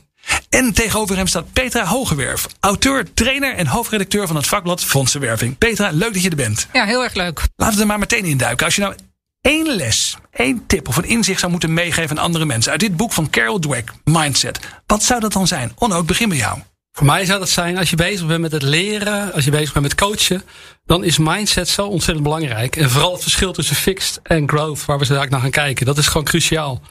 En 0.49 0.73
tegenover 0.73 1.15
hem 1.15 1.27
staat 1.27 1.53
Petra 1.53 1.85
Hogewerf, 1.85 2.47
auteur, 2.59 3.13
trainer 3.13 3.55
en 3.55 3.67
hoofdredacteur 3.67 4.27
van 4.27 4.35
het 4.35 4.47
vakblad 4.47 4.83
Fondsenwerving. 4.83 5.57
Petra, 5.57 5.89
leuk 5.91 6.13
dat 6.13 6.23
je 6.23 6.29
er 6.29 6.35
bent. 6.35 6.67
Ja, 6.73 6.85
heel 6.85 7.03
erg 7.03 7.13
leuk. 7.13 7.41
Laten 7.55 7.75
we 7.75 7.81
er 7.81 7.87
maar 7.87 7.99
meteen 7.99 8.25
induiken. 8.25 8.65
Als 8.65 8.75
je 8.75 8.81
nou 8.81 8.95
één 9.41 9.75
les, 9.75 10.17
één 10.31 10.65
tip 10.67 10.87
of 10.87 10.97
een 10.97 11.05
inzicht 11.05 11.39
zou 11.39 11.51
moeten 11.51 11.73
meegeven 11.73 12.17
aan 12.17 12.23
andere 12.23 12.45
mensen 12.45 12.71
uit 12.71 12.79
dit 12.79 12.97
boek 12.97 13.13
van 13.13 13.29
Carol 13.29 13.59
Dweck, 13.59 13.91
Mindset, 14.03 14.59
wat 14.85 15.03
zou 15.03 15.19
dat 15.19 15.33
dan 15.33 15.47
zijn? 15.47 15.71
Onno, 15.75 15.99
ik 15.99 16.05
begin 16.05 16.29
bij 16.29 16.37
jou. 16.37 16.59
Voor 16.95 17.05
mij 17.05 17.25
zou 17.25 17.39
dat 17.39 17.49
zijn, 17.49 17.77
als 17.77 17.89
je 17.89 17.95
bezig 17.95 18.27
bent 18.27 18.41
met 18.41 18.51
het 18.51 18.61
leren, 18.61 19.33
als 19.33 19.45
je 19.45 19.51
bezig 19.51 19.73
bent 19.73 19.85
met 19.85 19.95
coachen, 19.95 20.41
dan 20.85 21.03
is 21.03 21.17
mindset 21.17 21.69
zo 21.69 21.87
ontzettend 21.87 22.23
belangrijk. 22.23 22.75
En 22.75 22.89
vooral 22.89 23.11
het 23.13 23.21
verschil 23.21 23.53
tussen 23.53 23.75
fixed 23.75 24.19
en 24.23 24.49
growth, 24.49 24.85
waar 24.85 24.97
we 24.97 25.05
zo 25.05 25.13
eigenlijk 25.13 25.31
naar 25.31 25.41
gaan 25.41 25.65
kijken, 25.65 25.85
dat 25.85 25.97
is 25.97 26.07
gewoon 26.07 26.23
cruciaal. 26.23 26.81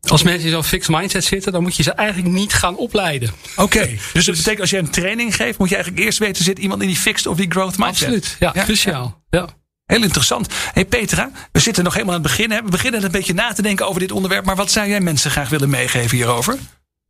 Als 0.00 0.22
mensen 0.22 0.44
in 0.44 0.50
zo'n 0.50 0.64
fixed 0.64 0.96
mindset 0.96 1.24
zitten, 1.24 1.52
dan 1.52 1.62
moet 1.62 1.76
je 1.76 1.82
ze 1.82 1.92
eigenlijk 1.92 2.34
niet 2.34 2.52
gaan 2.52 2.76
opleiden. 2.76 3.30
Oké, 3.56 3.88
dus 4.12 4.24
dat 4.24 4.36
betekent 4.42 4.60
als 4.60 4.70
je 4.70 4.78
een 4.78 4.90
training 4.90 5.36
geeft, 5.36 5.58
moet 5.58 5.68
je 5.68 5.74
eigenlijk 5.74 6.04
eerst 6.04 6.18
weten, 6.18 6.44
zit 6.44 6.58
iemand 6.58 6.82
in 6.82 6.88
die 6.88 6.96
fixed 6.96 7.26
of 7.26 7.36
die 7.36 7.50
growth 7.50 7.78
mindset? 7.78 8.08
Absoluut, 8.08 8.36
ja, 8.38 8.52
cruciaal. 8.52 9.22
Ja. 9.30 9.48
Heel 9.86 10.02
interessant. 10.02 10.48
hey 10.72 10.84
Petra, 10.84 11.30
we 11.52 11.60
zitten 11.60 11.84
nog 11.84 11.92
helemaal 11.92 12.14
aan 12.14 12.22
het 12.22 12.30
begin. 12.30 12.50
Hè? 12.50 12.62
We 12.62 12.70
beginnen 12.70 13.04
een 13.04 13.10
beetje 13.10 13.34
na 13.34 13.52
te 13.52 13.62
denken 13.62 13.86
over 13.88 14.00
dit 14.00 14.12
onderwerp. 14.12 14.44
Maar 14.44 14.56
wat 14.56 14.70
zou 14.70 14.88
jij 14.88 15.00
mensen 15.00 15.30
graag 15.30 15.48
willen 15.48 15.70
meegeven 15.70 16.16
hierover? 16.16 16.58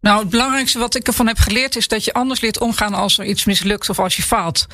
Nou, 0.00 0.20
het 0.20 0.30
belangrijkste 0.30 0.78
wat 0.78 0.94
ik 0.94 1.06
ervan 1.06 1.26
heb 1.26 1.38
geleerd 1.38 1.76
is 1.76 1.88
dat 1.88 2.04
je 2.04 2.12
anders 2.12 2.40
leert 2.40 2.60
omgaan 2.60 2.94
als 2.94 3.18
er 3.18 3.24
iets 3.24 3.44
mislukt 3.44 3.88
of 3.88 3.98
als 3.98 4.16
je 4.16 4.22
faalt. 4.22 4.66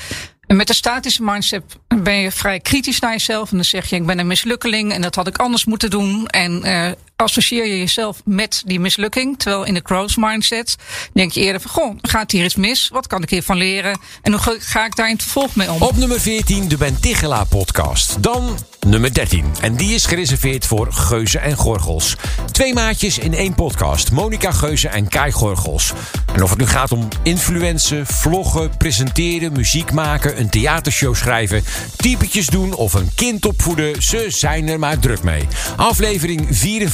En 0.47 0.57
met 0.57 0.67
de 0.67 0.75
statische 0.75 1.23
mindset 1.23 1.63
ben 2.03 2.15
je 2.15 2.31
vrij 2.31 2.61
kritisch 2.61 3.01
naar 3.01 3.13
jezelf. 3.13 3.51
En 3.51 3.57
dan 3.57 3.65
zeg 3.65 3.87
je, 3.89 3.97
ik 3.97 4.07
ben 4.07 4.19
een 4.19 4.27
mislukkeling 4.27 4.93
en 4.93 5.03
dat 5.03 5.15
had 5.15 5.27
ik 5.27 5.39
anders 5.39 5.65
moeten 5.65 5.91
doen. 5.91 6.27
En 6.27 6.67
uh, 6.67 6.91
associeer 7.17 7.67
je 7.67 7.79
jezelf 7.79 8.21
met 8.25 8.63
die 8.67 8.81
mislukking. 8.81 9.39
Terwijl 9.39 9.65
in 9.65 9.75
de 9.75 9.81
growth 9.85 10.17
mindset 10.17 10.77
denk 11.13 11.33
je 11.33 11.41
eerder 11.41 11.61
van, 11.61 11.71
goh, 11.71 11.97
gaat 12.03 12.31
hier 12.31 12.45
iets 12.45 12.57
mis? 12.57 12.89
Wat 12.89 13.07
kan 13.07 13.23
ik 13.23 13.31
hiervan 13.31 13.57
leren? 13.57 13.99
En 14.23 14.33
hoe 14.33 14.57
ga 14.59 14.85
ik 14.85 14.97
daar 14.97 15.09
in 15.09 15.13
het 15.13 15.23
vervolg 15.23 15.57
mee 15.57 15.73
om? 15.73 15.83
Op 15.83 15.97
nummer 15.97 16.21
14, 16.21 16.69
de 16.69 16.77
Ben 16.77 17.01
Tichela 17.01 17.45
podcast. 17.45 18.23
Dan 18.23 18.59
nummer 18.87 19.15
13. 19.15 19.45
En 19.61 19.77
die 19.77 19.95
is 19.95 20.07
gereserveerd 20.07 20.67
voor 20.67 20.93
Geuze 20.93 21.39
en 21.39 21.57
Gorgels. 21.57 22.17
Twee 22.51 22.75
maatjes 22.75 23.19
in 23.19 23.35
één 23.35 23.55
podcast. 23.55 24.13
Monica 24.13 24.53
Geuze 24.53 24.89
en 24.89 25.09
Kai 25.09 25.33
Gorgels. 25.33 25.93
En 26.35 26.43
of 26.43 26.51
het 26.51 26.59
nu 26.59 26.67
gaat 26.67 26.93
om 26.93 27.09
influencen, 27.23 28.07
vloggen, 28.07 28.77
presenteren, 28.77 29.53
muziek 29.53 29.93
maken, 29.93 30.41
een 30.41 30.51
theatershow 30.51 31.15
schrijven, 31.15 31.65
typetjes 31.97 32.47
doen 32.47 32.75
of 32.75 32.93
een 32.93 33.11
kind 33.15 33.47
opvoeden, 33.47 34.03
ze 34.03 34.27
zijn 34.29 34.69
er 34.69 34.79
maar 34.79 34.99
druk 34.99 35.23
mee. 35.23 35.47
Aflevering 35.77 36.47
44 36.51 36.93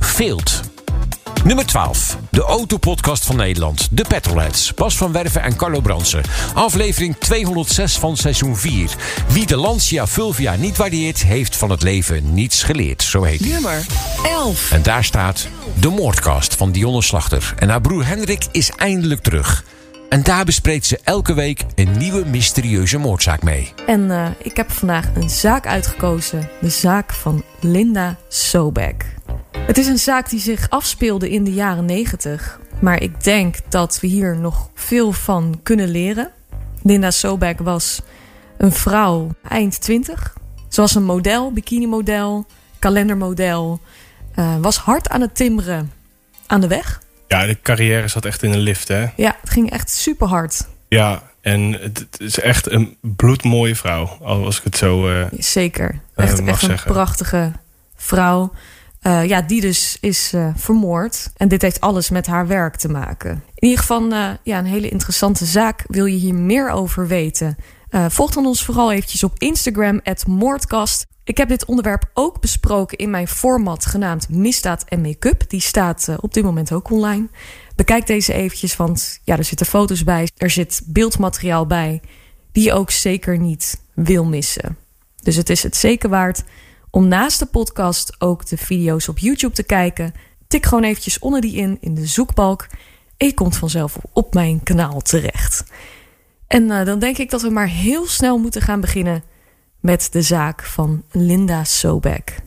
Field. 0.00 0.60
Nummer 1.44 1.66
12. 1.66 2.18
De 2.30 2.42
autopodcast 2.42 3.24
van 3.24 3.36
Nederland. 3.36 3.88
De 3.90 4.04
Petrolheads. 4.08 4.74
Bas 4.74 4.96
van 4.96 5.12
Werven 5.12 5.42
en 5.42 5.56
Carlo 5.56 5.80
Bransen. 5.80 6.22
Aflevering 6.54 7.16
206 7.18 7.98
van 7.98 8.16
seizoen 8.16 8.56
4. 8.56 8.90
Wie 9.28 9.46
de 9.46 9.56
Lancia 9.56 10.06
Fulvia 10.06 10.56
niet 10.56 10.76
waardeert, 10.76 11.22
heeft 11.22 11.56
van 11.56 11.70
het 11.70 11.82
leven 11.82 12.34
niets 12.34 12.62
geleerd. 12.62 13.02
Zo 13.02 13.22
heet 13.22 13.40
hij. 13.40 13.48
Nummer 13.48 13.86
11. 14.24 14.72
En 14.72 14.82
daar 14.82 15.04
staat 15.04 15.48
de 15.80 15.88
moordcast 15.88 16.54
van 16.54 16.72
Dionne 16.72 17.02
Slachter. 17.02 17.54
En 17.58 17.68
haar 17.68 17.80
broer 17.80 18.06
Hendrik 18.06 18.46
is 18.52 18.70
eindelijk 18.70 19.22
terug. 19.22 19.64
En 20.08 20.22
daar 20.22 20.44
bespreekt 20.44 20.86
ze 20.86 21.00
elke 21.04 21.34
week 21.34 21.64
een 21.74 21.96
nieuwe 21.96 22.24
mysterieuze 22.26 22.98
moordzaak 22.98 23.42
mee. 23.42 23.72
En 23.86 24.00
uh, 24.00 24.26
ik 24.42 24.56
heb 24.56 24.70
vandaag 24.70 25.06
een 25.14 25.30
zaak 25.30 25.66
uitgekozen. 25.66 26.48
De 26.60 26.70
zaak 26.70 27.12
van 27.12 27.44
Linda 27.60 28.16
Sobek. 28.28 29.15
Het 29.66 29.78
is 29.78 29.86
een 29.86 29.98
zaak 29.98 30.30
die 30.30 30.40
zich 30.40 30.70
afspeelde 30.70 31.30
in 31.30 31.44
de 31.44 31.52
jaren 31.52 31.84
90. 31.84 32.60
Maar 32.78 33.02
ik 33.02 33.24
denk 33.24 33.56
dat 33.68 34.00
we 34.00 34.06
hier 34.06 34.36
nog 34.36 34.70
veel 34.74 35.12
van 35.12 35.60
kunnen 35.62 35.88
leren. 35.88 36.30
Linda 36.82 37.10
Sobek 37.10 37.58
was 37.58 38.02
een 38.58 38.72
vrouw 38.72 39.30
eind 39.48 39.80
20. 39.80 40.36
Ze 40.68 40.80
was 40.80 40.94
een 40.94 41.04
model, 41.04 41.52
bikinimodel, 41.52 42.46
kalendermodel. 42.78 43.80
Uh, 44.38 44.56
was 44.60 44.76
hard 44.76 45.08
aan 45.08 45.20
het 45.20 45.34
timmeren 45.34 45.92
aan 46.46 46.60
de 46.60 46.68
weg. 46.68 47.02
Ja, 47.28 47.46
de 47.46 47.60
carrière 47.62 48.08
zat 48.08 48.24
echt 48.24 48.42
in 48.42 48.52
een 48.52 48.58
lift, 48.58 48.88
hè? 48.88 49.06
Ja, 49.16 49.36
het 49.40 49.50
ging 49.50 49.70
echt 49.70 49.90
super 49.90 50.26
hard. 50.26 50.66
Ja, 50.88 51.22
en 51.40 51.72
het 51.72 52.06
is 52.16 52.40
echt 52.40 52.70
een 52.70 52.96
bloedmooie 53.00 53.76
vrouw, 53.76 54.06
als 54.22 54.58
ik 54.58 54.64
het 54.64 54.76
zo 54.76 55.10
uh, 55.10 55.26
Zeker. 55.38 56.00
Echt, 56.14 56.40
uh, 56.40 56.48
echt 56.48 56.62
een 56.62 56.68
zeggen. 56.68 56.92
prachtige 56.92 57.52
vrouw. 57.96 58.52
Uh, 59.06 59.24
ja, 59.24 59.42
die 59.42 59.60
dus 59.60 59.96
is 60.00 60.32
vermoord. 60.54 61.30
En 61.36 61.48
dit 61.48 61.62
heeft 61.62 61.80
alles 61.80 62.10
met 62.10 62.26
haar 62.26 62.46
werk 62.46 62.76
te 62.76 62.88
maken. 62.88 63.30
In 63.30 63.68
ieder 63.68 63.78
geval 63.78 64.12
ja, 64.42 64.58
een 64.58 64.64
hele 64.64 64.88
interessante 64.88 65.44
zaak. 65.44 65.84
Wil 65.86 66.04
je 66.04 66.16
hier 66.16 66.34
meer 66.34 66.70
over 66.70 67.06
weten? 67.06 67.56
volg 68.08 68.30
dan 68.30 68.46
ons 68.46 68.64
vooral 68.64 68.92
eventjes 68.92 69.24
op 69.24 69.38
Instagram, 69.38 70.00
Moordkast. 70.26 71.06
Ik 71.24 71.36
heb 71.36 71.48
dit 71.48 71.64
onderwerp 71.64 72.10
ook 72.14 72.40
besproken 72.40 72.98
in 72.98 73.10
mijn 73.10 73.28
format 73.28 73.86
genaamd 73.86 74.28
Misdaad 74.28 74.84
en 74.84 75.00
Make-up. 75.00 75.50
Die 75.50 75.60
staat 75.60 76.08
op 76.20 76.34
dit 76.34 76.44
moment 76.44 76.72
ook 76.72 76.90
online. 76.90 77.28
Bekijk 77.76 78.06
deze 78.06 78.32
eventjes, 78.32 78.76
want 78.76 79.20
ja, 79.24 79.36
er 79.36 79.44
zitten 79.44 79.66
foto's 79.66 80.04
bij. 80.04 80.28
Er 80.36 80.50
zit 80.50 80.82
beeldmateriaal 80.86 81.66
bij 81.66 82.00
die 82.52 82.64
je 82.64 82.72
ook 82.72 82.90
zeker 82.90 83.38
niet 83.38 83.80
wil 83.94 84.24
missen. 84.24 84.76
Dus 85.22 85.36
het 85.36 85.50
is 85.50 85.62
het 85.62 85.76
zeker 85.76 86.08
waard 86.08 86.44
om 86.96 87.08
naast 87.08 87.38
de 87.38 87.46
podcast 87.46 88.16
ook 88.18 88.46
de 88.46 88.56
video's 88.56 89.08
op 89.08 89.18
YouTube 89.18 89.54
te 89.54 89.62
kijken. 89.62 90.14
Tik 90.48 90.66
gewoon 90.66 90.84
eventjes 90.84 91.18
onder 91.18 91.40
die 91.40 91.56
in, 91.56 91.78
in 91.80 91.94
de 91.94 92.06
zoekbalk. 92.06 92.66
En 93.16 93.26
je 93.26 93.34
komt 93.34 93.56
vanzelf 93.56 93.98
op 94.12 94.34
mijn 94.34 94.62
kanaal 94.62 95.00
terecht. 95.00 95.64
En 96.46 96.62
uh, 96.62 96.84
dan 96.84 96.98
denk 96.98 97.18
ik 97.18 97.30
dat 97.30 97.42
we 97.42 97.50
maar 97.50 97.68
heel 97.68 98.06
snel 98.06 98.38
moeten 98.38 98.62
gaan 98.62 98.80
beginnen 98.80 99.24
met 99.80 100.08
de 100.12 100.22
zaak 100.22 100.62
van 100.62 101.02
Linda 101.10 101.64
Sobek. 101.64 102.42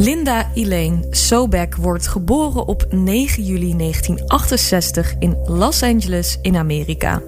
Linda 0.00 0.50
Elaine 0.54 1.06
Sobek 1.10 1.76
wordt 1.76 2.06
geboren 2.06 2.66
op 2.66 2.86
9 2.90 3.42
juli 3.42 3.76
1968 3.76 5.14
in 5.18 5.36
Los 5.44 5.82
Angeles 5.82 6.38
in 6.42 6.56
Amerika. 6.56 7.22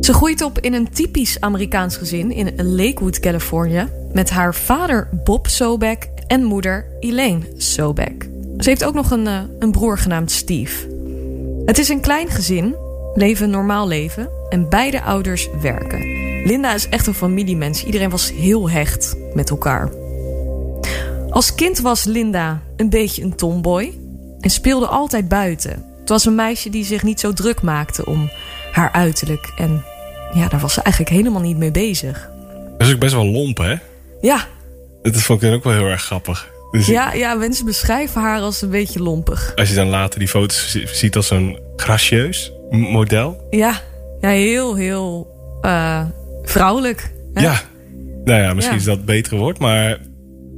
Ze 0.00 0.12
groeit 0.12 0.42
op 0.42 0.58
in 0.58 0.74
een 0.74 0.90
typisch 0.90 1.40
Amerikaans 1.40 1.96
gezin 1.96 2.32
in 2.32 2.74
Lakewood, 2.74 3.20
Californië, 3.20 3.88
met 4.12 4.30
haar 4.30 4.54
vader 4.54 5.08
Bob 5.24 5.46
Sobek 5.46 6.08
en 6.26 6.44
moeder 6.44 6.86
Elaine 6.98 7.40
Sobek. 7.56 8.28
Ze 8.58 8.68
heeft 8.68 8.84
ook 8.84 8.94
nog 8.94 9.10
een, 9.10 9.26
uh, 9.26 9.40
een 9.58 9.70
broer 9.70 9.98
genaamd 9.98 10.30
Steve. 10.30 10.88
Het 11.64 11.78
is 11.78 11.88
een 11.88 12.00
klein 12.00 12.28
gezin, 12.28 12.74
leven 13.14 13.44
een 13.44 13.50
normaal 13.50 13.88
leven 13.88 14.28
en 14.48 14.68
beide 14.68 15.02
ouders 15.02 15.48
werken. 15.62 15.98
Linda 16.44 16.74
is 16.74 16.88
echt 16.88 17.06
een 17.06 17.14
familiemens. 17.14 17.84
Iedereen 17.84 18.10
was 18.10 18.32
heel 18.32 18.70
hecht 18.70 19.16
met 19.34 19.50
elkaar. 19.50 19.99
Als 21.30 21.54
kind 21.54 21.78
was 21.80 22.04
Linda 22.04 22.62
een 22.76 22.90
beetje 22.90 23.22
een 23.22 23.36
tomboy 23.36 23.98
en 24.40 24.50
speelde 24.50 24.86
altijd 24.86 25.28
buiten. 25.28 25.84
Het 26.00 26.08
was 26.08 26.24
een 26.24 26.34
meisje 26.34 26.70
die 26.70 26.84
zich 26.84 27.02
niet 27.02 27.20
zo 27.20 27.32
druk 27.32 27.62
maakte 27.62 28.06
om 28.06 28.30
haar 28.72 28.92
uiterlijk. 28.92 29.52
En 29.56 29.84
ja, 30.34 30.48
daar 30.48 30.60
was 30.60 30.74
ze 30.74 30.82
eigenlijk 30.82 31.14
helemaal 31.14 31.40
niet 31.40 31.56
mee 31.56 31.70
bezig. 31.70 32.30
Dat 32.78 32.86
is 32.88 32.94
ook 32.94 33.00
best 33.00 33.14
wel 33.14 33.26
lomp, 33.26 33.58
hè? 33.58 33.74
Ja. 34.20 34.46
Dat 35.02 35.16
vond 35.16 35.42
ik 35.42 35.48
dan 35.48 35.56
ook 35.58 35.64
wel 35.64 35.72
heel 35.72 35.86
erg 35.86 36.02
grappig. 36.02 36.48
Dus 36.70 36.86
ja, 36.86 37.12
ja, 37.12 37.34
mensen 37.34 37.64
beschrijven 37.64 38.20
haar 38.20 38.40
als 38.40 38.62
een 38.62 38.70
beetje 38.70 39.02
lompig. 39.02 39.52
Als 39.54 39.68
je 39.68 39.74
dan 39.74 39.88
later 39.88 40.18
die 40.18 40.28
foto's 40.28 40.78
ziet 40.84 41.16
als 41.16 41.26
zo'n 41.26 41.58
gracieus 41.76 42.52
model. 42.70 43.46
Ja, 43.50 43.80
ja 44.20 44.28
heel, 44.28 44.74
heel 44.74 45.28
uh, 45.62 46.04
vrouwelijk. 46.42 47.12
Hè? 47.34 47.42
Ja. 47.42 47.60
Nou 48.24 48.42
ja, 48.42 48.54
misschien 48.54 48.74
Ja. 48.76 48.80
is 48.80 48.86
dat 48.86 48.96
het 48.96 49.06
betere 49.06 49.36
woord, 49.36 49.58
maar 49.58 49.98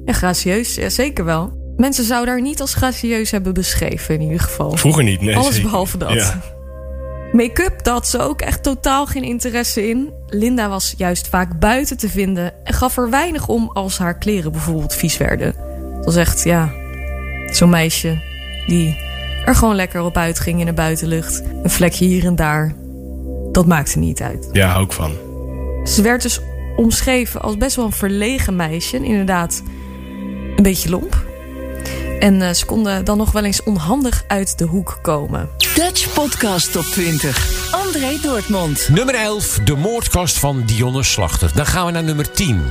Ja, 0.04 0.12
gracieus, 0.12 0.74
ja, 0.74 0.88
zeker 0.88 1.24
wel. 1.24 1.60
Mensen 1.76 2.04
zouden 2.04 2.32
haar 2.34 2.42
niet 2.42 2.60
als 2.60 2.74
gracieus 2.74 3.30
hebben 3.30 3.54
beschreven 3.54 4.14
in 4.14 4.20
ieder 4.20 4.40
geval. 4.40 4.76
vroeger 4.76 5.04
niet. 5.04 5.20
Nee, 5.20 5.36
Alles 5.36 5.54
zeker. 5.54 5.62
behalve 5.70 5.98
dat. 5.98 6.12
Ja. 6.12 6.40
Make-up, 7.32 7.82
daar 7.84 7.94
had 7.94 8.08
ze 8.08 8.18
ook 8.18 8.40
echt 8.40 8.62
totaal 8.62 9.06
geen 9.06 9.22
interesse 9.22 9.88
in. 9.88 10.12
Linda 10.26 10.68
was 10.68 10.94
juist 10.96 11.28
vaak 11.28 11.58
buiten 11.58 11.96
te 11.96 12.08
vinden 12.08 12.52
en 12.64 12.74
gaf 12.74 12.96
er 12.96 13.10
weinig 13.10 13.48
om 13.48 13.70
als 13.72 13.98
haar 13.98 14.18
kleren 14.18 14.52
bijvoorbeeld 14.52 14.94
vies 14.94 15.16
werden. 15.16 15.54
Het 15.96 16.04
was 16.04 16.16
echt, 16.16 16.44
ja, 16.44 16.72
zo'n 17.46 17.70
meisje 17.70 18.18
die 18.66 18.96
er 19.44 19.54
gewoon 19.54 19.74
lekker 19.74 20.02
op 20.02 20.16
uitging 20.16 20.60
in 20.60 20.66
de 20.66 20.72
buitenlucht. 20.72 21.42
Een 21.62 21.70
vlekje 21.70 22.04
hier 22.04 22.24
en 22.24 22.36
daar. 22.36 22.74
Dat 23.52 23.66
maakte 23.66 23.98
niet 23.98 24.20
uit. 24.22 24.48
Ja, 24.52 24.76
ik 24.78 24.92
van. 24.92 25.12
Ze 25.84 26.02
werd 26.02 26.22
dus 26.22 26.40
omschreven 26.76 27.40
als 27.42 27.56
best 27.56 27.76
wel 27.76 27.84
een 27.84 27.92
verlegen 27.92 28.56
meisje. 28.56 28.96
En 28.96 29.04
Inderdaad, 29.04 29.62
een 30.62 30.72
beetje 30.72 30.90
lomp. 30.90 31.24
En 32.18 32.42
eh, 32.42 32.54
ze 32.54 32.64
konden 32.64 33.04
dan 33.04 33.18
nog 33.18 33.32
wel 33.32 33.44
eens 33.44 33.62
onhandig 33.62 34.24
uit 34.26 34.58
de 34.58 34.64
hoek 34.64 34.98
komen. 35.02 35.48
Dutch 35.74 36.12
Podcast 36.12 36.72
Top 36.72 36.84
20. 36.84 37.70
André 37.70 38.18
Dortmund. 38.22 38.88
Nummer 38.88 39.14
11, 39.14 39.58
de 39.64 39.74
moordkast 39.74 40.38
van 40.38 40.62
Dionne 40.66 41.02
Slachter. 41.02 41.50
Dan 41.54 41.66
gaan 41.66 41.86
we 41.86 41.92
naar 41.92 42.04
nummer 42.04 42.30
10. 42.30 42.62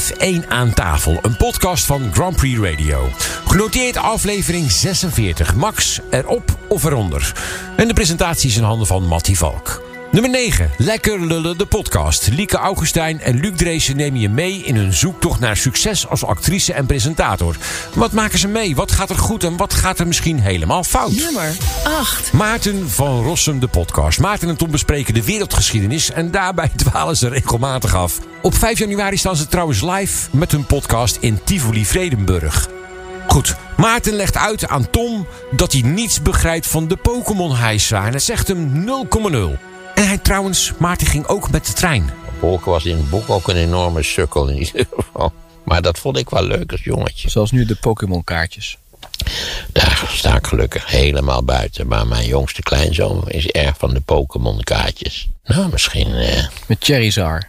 F1 0.00 0.48
aan 0.48 0.74
tafel, 0.74 1.18
een 1.22 1.36
podcast 1.36 1.84
van 1.84 2.12
Grand 2.12 2.36
Prix 2.36 2.60
Radio. 2.60 3.08
Genoteerd 3.46 3.96
aflevering 3.96 4.70
46. 4.70 5.54
Max 5.54 6.00
erop 6.10 6.58
of 6.68 6.84
eronder. 6.84 7.32
En 7.76 7.88
de 7.88 7.94
presentatie 7.94 8.48
is 8.48 8.56
in 8.56 8.62
handen 8.62 8.86
van 8.86 9.06
Mattie 9.06 9.38
Valk. 9.38 9.85
Nummer 10.12 10.30
9. 10.30 10.70
Lekker 10.78 11.26
lullen 11.26 11.58
de 11.58 11.66
podcast. 11.66 12.28
Lieke 12.32 12.56
Augustijn 12.56 13.20
en 13.20 13.40
Luc 13.40 13.52
Dreesen 13.56 13.96
nemen 13.96 14.20
je 14.20 14.28
mee 14.28 14.62
in 14.62 14.76
hun 14.76 14.92
zoektocht 14.92 15.40
naar 15.40 15.56
succes 15.56 16.08
als 16.08 16.24
actrice 16.24 16.72
en 16.72 16.86
presentator. 16.86 17.56
Wat 17.94 18.12
maken 18.12 18.38
ze 18.38 18.48
mee? 18.48 18.76
Wat 18.76 18.92
gaat 18.92 19.10
er 19.10 19.18
goed 19.18 19.44
en 19.44 19.56
wat 19.56 19.74
gaat 19.74 19.98
er 19.98 20.06
misschien 20.06 20.40
helemaal 20.40 20.84
fout? 20.84 21.12
Nummer 21.12 21.56
8. 21.84 22.32
Maarten 22.32 22.90
van 22.90 23.22
Rossum 23.22 23.58
de 23.58 23.68
podcast. 23.68 24.18
Maarten 24.18 24.48
en 24.48 24.56
Tom 24.56 24.70
bespreken 24.70 25.14
de 25.14 25.24
wereldgeschiedenis 25.24 26.10
en 26.10 26.30
daarbij 26.30 26.68
dwalen 26.84 27.16
ze 27.16 27.28
regelmatig 27.28 27.94
af. 27.94 28.18
Op 28.42 28.54
5 28.54 28.78
januari 28.78 29.16
staan 29.16 29.36
ze 29.36 29.46
trouwens 29.46 29.82
live 29.82 30.28
met 30.30 30.52
hun 30.52 30.66
podcast 30.66 31.16
in 31.20 31.40
Tivoli 31.44 31.86
Vredenburg. 31.86 32.68
Goed, 33.26 33.56
Maarten 33.76 34.14
legt 34.14 34.36
uit 34.36 34.68
aan 34.68 34.90
Tom 34.90 35.26
dat 35.50 35.72
hij 35.72 35.82
niets 35.82 36.22
begrijpt 36.22 36.66
van 36.66 36.88
de 36.88 36.96
Pokémon 36.96 37.56
hijsa 37.56 38.06
en 38.06 38.12
het 38.12 38.22
zegt 38.22 38.48
hem 38.48 38.84
0,0. 39.30 39.74
En 39.96 40.06
hij 40.06 40.18
trouwens, 40.18 40.72
Maarten 40.78 41.06
ging 41.06 41.26
ook 41.26 41.50
met 41.50 41.66
de 41.66 41.72
trein. 41.72 42.10
Polken 42.40 42.70
was 42.70 42.84
in 42.84 42.96
het 42.96 43.10
boek 43.10 43.30
ook 43.30 43.48
een 43.48 43.56
enorme 43.56 44.02
sukkel 44.02 44.48
in 44.48 44.58
ieder 44.58 44.86
geval. 44.96 45.32
Maar 45.64 45.82
dat 45.82 45.98
vond 45.98 46.16
ik 46.16 46.30
wel 46.30 46.42
leuk 46.44 46.72
als 46.72 46.82
jongetje. 46.84 47.30
Zoals 47.30 47.50
nu 47.50 47.64
de 47.64 47.74
Pokémon 47.76 48.24
kaartjes. 48.24 48.78
Daar 49.72 50.04
sta 50.12 50.36
ik 50.36 50.46
gelukkig 50.46 50.86
helemaal 50.90 51.42
buiten. 51.44 51.86
Maar 51.86 52.06
mijn 52.06 52.26
jongste 52.26 52.62
kleinzoon 52.62 53.28
is 53.28 53.46
erg 53.46 53.78
van 53.78 53.94
de 53.94 54.00
Pokémon 54.00 54.60
kaartjes. 54.62 55.28
Nou, 55.44 55.68
misschien... 55.70 56.14
Eh, 56.14 56.46
Met 56.66 56.76
Charizard. 56.84 57.46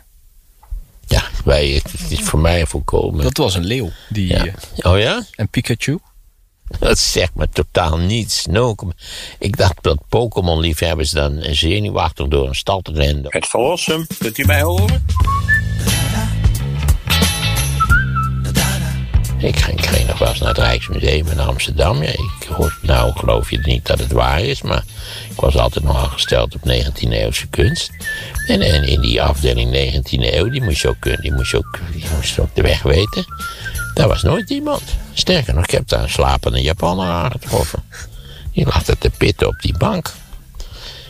ja, 1.08 1.24
wij, 1.46 1.68
het 1.70 2.12
is 2.12 2.20
voor 2.20 2.39
mij 2.39 2.66
volkomen... 2.66 3.24
Dat 3.24 3.38
was 3.38 3.56
een 3.56 3.66
leeuw. 3.66 3.92
Die, 4.10 4.27
Ja. 4.27 4.46
eh, 4.46 4.54
Oh 4.92 5.00
ja? 5.00 5.24
En 5.36 5.48
Pikachu. 5.50 5.98
Dat 6.79 6.97
zegt 6.97 7.36
me 7.36 7.47
totaal 7.50 7.97
niets. 7.97 8.45
No, 8.45 8.75
ik 9.39 9.57
dacht 9.57 9.83
dat 9.83 9.97
Pokémon-liefhebbers 10.09 11.12
dan 11.12 11.39
zenuwachtig 11.41 12.27
door 12.27 12.47
een 12.47 12.55
stad 12.55 12.88
renden. 12.88 13.31
Het 13.31 13.47
verlossen, 13.47 14.07
kunt 14.19 14.38
u 14.38 14.45
mij 14.45 14.62
horen? 14.62 15.05
Ik 19.39 19.59
ging, 19.59 19.79
ik 19.79 19.86
ging 19.86 20.07
nog 20.07 20.17
wel 20.17 20.27
eens 20.27 20.39
naar 20.39 20.50
het 20.50 20.57
Rijksmuseum 20.57 21.27
in 21.27 21.39
Amsterdam. 21.39 22.03
Ja, 22.03 22.09
ik 22.09 22.47
hoor, 22.50 22.77
nou 22.81 23.17
geloof 23.17 23.50
je 23.50 23.59
niet 23.63 23.86
dat 23.86 24.00
het 24.00 24.12
waar 24.12 24.41
is, 24.41 24.62
maar 24.62 24.83
ik 25.29 25.39
was 25.39 25.57
altijd 25.57 25.86
nogal 25.86 26.07
gesteld 26.07 26.55
op 26.55 26.62
19e 26.62 27.09
eeuwse 27.09 27.47
kunst. 27.47 27.91
En, 28.47 28.62
en 28.62 28.83
in 28.83 29.01
die 29.01 29.21
afdeling 29.21 29.93
19e 29.93 30.33
eeuw, 30.33 30.50
die 30.50 30.62
moest 30.62 30.81
je 30.81 30.88
ook, 30.88 31.21
die 31.21 31.33
moest 31.33 31.51
je 31.51 31.57
ook, 31.57 31.79
die 31.91 32.05
moest 32.15 32.36
je 32.36 32.41
ook 32.41 32.55
de 32.55 32.62
weg 32.62 32.81
weten. 32.81 33.25
Daar 33.98 34.08
was 34.08 34.24
nooit 34.24 34.50
iemand. 34.50 34.84
Sterker 35.13 35.54
nog, 35.54 35.63
ik 35.63 35.72
heb 35.72 35.88
daar 35.88 36.04
een 36.04 36.10
slapende 36.10 36.62
Japaner 36.62 37.06
aangetroffen. 37.06 37.84
Die 38.51 38.66
lag 38.66 38.88
er 38.88 38.98
te 38.98 39.10
pitten 39.10 39.48
op 39.48 39.62
die 39.62 39.77
bank. 39.77 40.13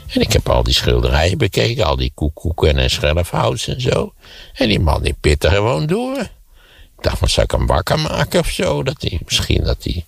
En 0.07 0.21
ik 0.21 0.33
heb 0.33 0.49
al 0.49 0.63
die 0.63 0.73
schilderijen 0.73 1.37
bekeken, 1.37 1.85
al 1.85 1.95
die 1.95 2.11
koekoeken 2.13 2.77
en 2.77 2.89
schelfhouts 2.89 3.67
en 3.67 3.81
zo. 3.81 4.13
En 4.53 4.67
die 4.67 4.79
man 4.79 5.01
die 5.01 5.15
pitte 5.21 5.49
gewoon 5.49 5.85
door. 5.85 6.17
Ik 6.17 7.03
dacht, 7.03 7.17
van, 7.17 7.29
zou 7.29 7.45
ik 7.45 7.51
hem 7.51 7.67
wakker 7.67 7.99
maken 7.99 8.39
of 8.39 8.49
zo? 8.49 8.83
Dat 8.83 9.01
hij, 9.01 9.19
misschien 9.25 9.63
dat 9.63 9.83
hij 9.83 10.05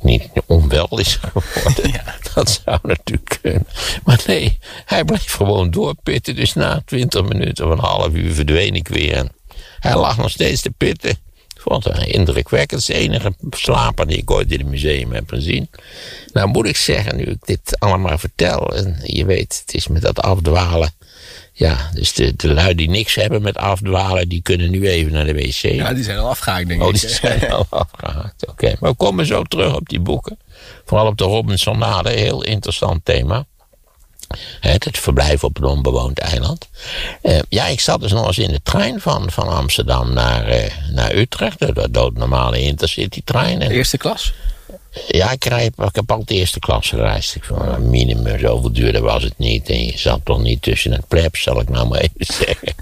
niet 0.00 0.28
onwel 0.46 0.98
is 0.98 1.18
geworden. 1.20 2.00
Dat 2.34 2.60
zou 2.64 2.78
natuurlijk 2.82 3.38
kunnen. 3.40 3.66
Maar 4.04 4.22
nee, 4.26 4.58
hij 4.84 5.04
bleef 5.04 5.32
gewoon 5.32 5.70
doorpitten. 5.70 6.36
Dus 6.36 6.54
na 6.54 6.82
twintig 6.84 7.22
minuten 7.22 7.66
of 7.66 7.72
een 7.72 7.84
half 7.84 8.12
uur 8.12 8.32
verdween 8.34 8.74
ik 8.74 8.88
weer. 8.88 9.16
En 9.16 9.32
hij 9.80 9.96
lag 9.96 10.16
nog 10.16 10.30
steeds 10.30 10.62
te 10.62 10.70
pitten. 10.70 11.16
Ik 11.64 11.68
vond 11.72 11.84
het 11.84 12.06
indrukwekkend. 12.06 12.86
Het 12.86 12.90
is 12.90 12.96
de 12.96 13.02
enige 13.02 13.34
slaper 13.50 14.06
die 14.06 14.16
ik 14.16 14.30
ooit 14.30 14.52
in 14.52 14.58
het 14.58 14.68
museum 14.68 15.12
heb 15.12 15.28
gezien. 15.28 15.70
Nou 16.32 16.48
moet 16.48 16.66
ik 16.66 16.76
zeggen, 16.76 17.16
nu 17.16 17.22
ik 17.24 17.46
dit 17.46 17.76
allemaal 17.78 18.18
vertel... 18.18 18.74
en 18.76 19.00
je 19.02 19.24
weet, 19.24 19.62
het 19.66 19.74
is 19.74 19.88
met 19.88 20.02
dat 20.02 20.20
afdwalen... 20.20 20.90
Ja, 21.52 21.90
dus 21.94 22.12
de, 22.12 22.36
de 22.36 22.48
lui 22.54 22.74
die 22.74 22.88
niks 22.88 23.14
hebben 23.14 23.42
met 23.42 23.56
afdwalen... 23.56 24.28
die 24.28 24.42
kunnen 24.42 24.70
nu 24.70 24.88
even 24.88 25.12
naar 25.12 25.24
de 25.24 25.34
wc. 25.34 25.52
Ja, 25.54 25.92
die 25.92 26.04
zijn 26.04 26.18
al 26.18 26.28
afgehaakt, 26.28 26.68
denk 26.68 26.82
Oh, 26.82 26.88
ik. 26.88 27.00
die 27.00 27.10
zijn 27.10 27.50
al 27.50 27.66
afgehaakt. 27.68 28.46
Oké, 28.48 28.74
maar 28.80 28.90
we 28.90 28.96
komen 28.96 29.26
zo 29.26 29.42
terug 29.42 29.74
op 29.76 29.88
die 29.88 30.00
boeken. 30.00 30.38
Vooral 30.84 31.06
op 31.06 31.18
de 31.18 31.24
Robinsonade, 31.24 32.10
heel 32.10 32.42
interessant 32.44 33.04
thema. 33.04 33.46
Het, 34.60 34.84
het 34.84 34.98
verblijf 34.98 35.44
op 35.44 35.56
een 35.56 35.64
onbewoond 35.64 36.18
eiland. 36.18 36.68
Eh, 37.22 37.38
ja, 37.48 37.66
ik 37.66 37.80
zat 37.80 38.00
dus 38.00 38.12
nog 38.12 38.26
eens 38.26 38.38
in 38.38 38.52
de 38.52 38.60
trein 38.62 39.00
van, 39.00 39.30
van 39.30 39.48
Amsterdam 39.48 40.12
naar, 40.12 40.46
eh, 40.46 40.70
naar 40.90 41.14
Utrecht. 41.14 41.58
De, 41.58 41.72
de 41.72 41.90
doodnormale 41.90 42.60
intercity-trein. 42.60 43.62
En, 43.62 43.70
Eerste 43.70 43.96
klas? 43.96 44.32
Ja, 45.06 45.30
ik, 45.30 45.44
rijd, 45.44 45.72
ik 45.78 45.94
heb 45.94 46.10
altijd 46.10 46.38
eerste 46.38 46.58
klas 46.58 46.88
gereisd. 46.88 47.34
Ik 47.34 47.44
vond 47.44 47.60
een 47.60 47.90
minimum, 47.90 48.38
zoveel 48.38 48.72
duurder 48.72 49.02
was 49.02 49.22
het 49.22 49.38
niet. 49.38 49.68
En 49.68 49.84
je 49.84 49.98
zat 49.98 50.20
toch 50.24 50.42
niet 50.42 50.62
tussen 50.62 50.92
het 50.92 51.08
plebs, 51.08 51.42
zal 51.42 51.60
ik 51.60 51.68
nou 51.68 51.88
maar 51.88 52.00
even 52.00 52.34
zeggen. 52.44 52.74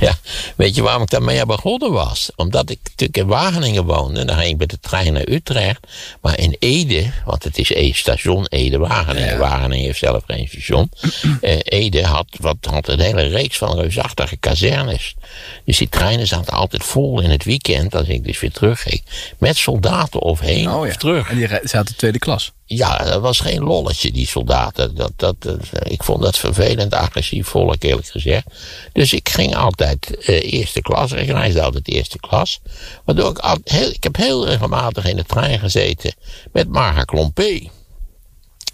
Ja, 0.00 0.14
weet 0.56 0.74
je 0.74 0.82
waarom 0.82 1.02
ik 1.02 1.10
daarmee 1.10 1.46
begonnen 1.46 1.92
was? 1.92 2.30
Omdat 2.36 2.70
ik 2.70 2.78
natuurlijk 2.82 3.16
in 3.16 3.26
Wageningen 3.26 3.84
woonde. 3.84 4.20
En 4.20 4.26
dan 4.26 4.36
ging 4.36 4.50
ik 4.50 4.58
met 4.58 4.70
de 4.70 4.78
trein 4.80 5.12
naar 5.12 5.28
Utrecht. 5.28 5.86
Maar 6.20 6.38
in 6.38 6.56
Ede, 6.58 7.10
want 7.24 7.44
het 7.44 7.58
is 7.58 7.70
e 7.70 7.92
station 7.92 8.46
Ede-Wageningen. 8.46 9.38
Wageningen 9.38 9.84
heeft 9.84 9.98
zelf 9.98 10.22
geen 10.26 10.48
station. 10.48 10.90
Eh, 11.40 11.58
Ede 11.62 12.04
had, 12.04 12.26
wat, 12.40 12.56
had 12.60 12.88
een 12.88 13.00
hele 13.00 13.22
reeks 13.22 13.58
van 13.58 13.78
reusachtige 13.78 14.36
kazernes. 14.36 15.14
Dus 15.64 15.78
die 15.78 15.88
treinen 15.88 16.26
zaten 16.26 16.52
altijd 16.52 16.84
vol 16.84 17.20
in 17.20 17.30
het 17.30 17.44
weekend, 17.44 17.94
als 17.94 18.08
ik 18.08 18.24
dus 18.24 18.40
weer 18.40 18.52
terugging. 18.52 19.02
Met 19.38 19.56
soldaten 19.56 20.20
of 20.20 20.40
heen 20.40 20.70
Oh 20.70 20.84
ja. 20.84 20.90
of 20.90 20.96
terug. 20.96 21.11
En 21.16 21.36
die 21.36 21.48
zaten 21.62 21.96
tweede 21.96 22.18
klas. 22.18 22.52
Ja, 22.64 23.04
dat 23.04 23.20
was 23.20 23.40
geen 23.40 23.62
lolletje, 23.62 24.12
die 24.12 24.26
soldaten. 24.26 24.94
Dat, 24.94 25.12
dat, 25.16 25.42
dat, 25.42 25.58
ik 25.82 26.02
vond 26.02 26.22
dat 26.22 26.38
vervelend 26.38 26.94
agressief 26.94 27.46
volk, 27.46 27.82
eerlijk 27.82 28.06
gezegd. 28.06 28.46
Dus 28.92 29.12
ik 29.12 29.28
ging 29.28 29.56
altijd 29.56 30.16
eh, 30.16 30.52
eerste 30.52 30.80
klas. 30.80 31.12
Ik 31.12 31.30
reisde 31.30 31.62
altijd 31.62 31.88
eerste 31.88 32.18
klas. 32.18 32.60
Waardoor 33.04 33.30
ik, 33.30 33.38
al, 33.38 33.58
heel, 33.64 33.88
ik 33.88 34.02
heb 34.02 34.16
heel 34.16 34.46
regelmatig 34.46 35.04
in 35.04 35.16
de 35.16 35.24
trein 35.24 35.58
gezeten 35.58 36.14
met 36.52 36.68
Marga 36.68 37.02
Klompé. 37.02 37.68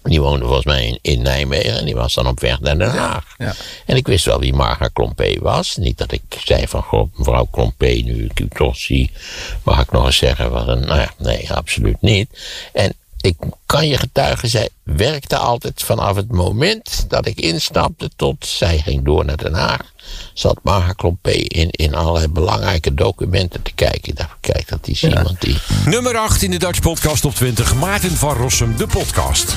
Die 0.08 0.20
woonde 0.20 0.44
volgens 0.44 0.66
mij 0.66 0.86
in, 0.86 0.98
in 1.02 1.22
Nijmegen 1.22 1.78
en 1.78 1.84
die 1.84 1.94
was 1.94 2.14
dan 2.14 2.26
op 2.26 2.40
weg 2.40 2.60
naar 2.60 2.78
Den 2.78 2.90
Haag. 2.90 3.24
Ja. 3.38 3.54
En 3.86 3.96
ik 3.96 4.06
wist 4.06 4.24
wel 4.24 4.40
wie 4.40 4.54
Marga 4.54 4.88
Klompé 4.88 5.38
was. 5.40 5.76
Niet 5.76 5.98
dat 5.98 6.12
ik 6.12 6.22
zei 6.44 6.68
van, 6.68 6.82
god, 6.82 7.18
mevrouw 7.18 7.44
Klompé, 7.50 7.86
nu 7.86 8.24
ik 8.24 8.40
u 8.40 8.48
toch 8.48 8.76
zie, 8.76 9.10
mag 9.62 9.80
ik 9.80 9.90
nog 9.90 10.06
eens 10.06 10.16
zeggen. 10.16 10.50
Wat 10.50 10.68
een, 10.68 10.80
nou 10.80 11.00
ja, 11.00 11.12
nee, 11.18 11.52
absoluut 11.52 12.00
niet. 12.00 12.28
En 12.72 12.92
ik 13.20 13.36
kan 13.66 13.88
je 13.88 13.98
getuigen, 13.98 14.48
zij 14.48 14.68
werkte 14.82 15.36
altijd 15.36 15.82
vanaf 15.82 16.16
het 16.16 16.32
moment 16.32 17.04
dat 17.08 17.26
ik 17.26 17.40
instapte 17.40 18.10
tot 18.16 18.46
zij 18.46 18.78
ging 18.78 19.04
door 19.04 19.24
naar 19.24 19.36
Den 19.36 19.54
Haag. 19.54 19.92
Zat 20.34 20.58
Marga 20.62 20.92
Klompé 20.92 21.30
in, 21.30 21.70
in 21.70 21.94
allerlei 21.94 22.28
belangrijke 22.28 22.94
documenten 22.94 23.62
te 23.62 23.72
kijken. 23.74 24.10
Ik 24.10 24.16
dacht, 24.16 24.36
kijk, 24.40 24.68
dat 24.68 24.88
is 24.88 25.02
iemand 25.02 25.40
die... 25.40 25.56
Nummer 25.84 26.16
8 26.16 26.42
in 26.42 26.50
de 26.50 26.58
Dutch 26.58 26.80
Podcast 26.80 27.24
op 27.24 27.34
20. 27.34 27.74
Maarten 27.74 28.16
van 28.16 28.34
Rossum, 28.34 28.76
de 28.76 28.86
podcast. 28.86 29.56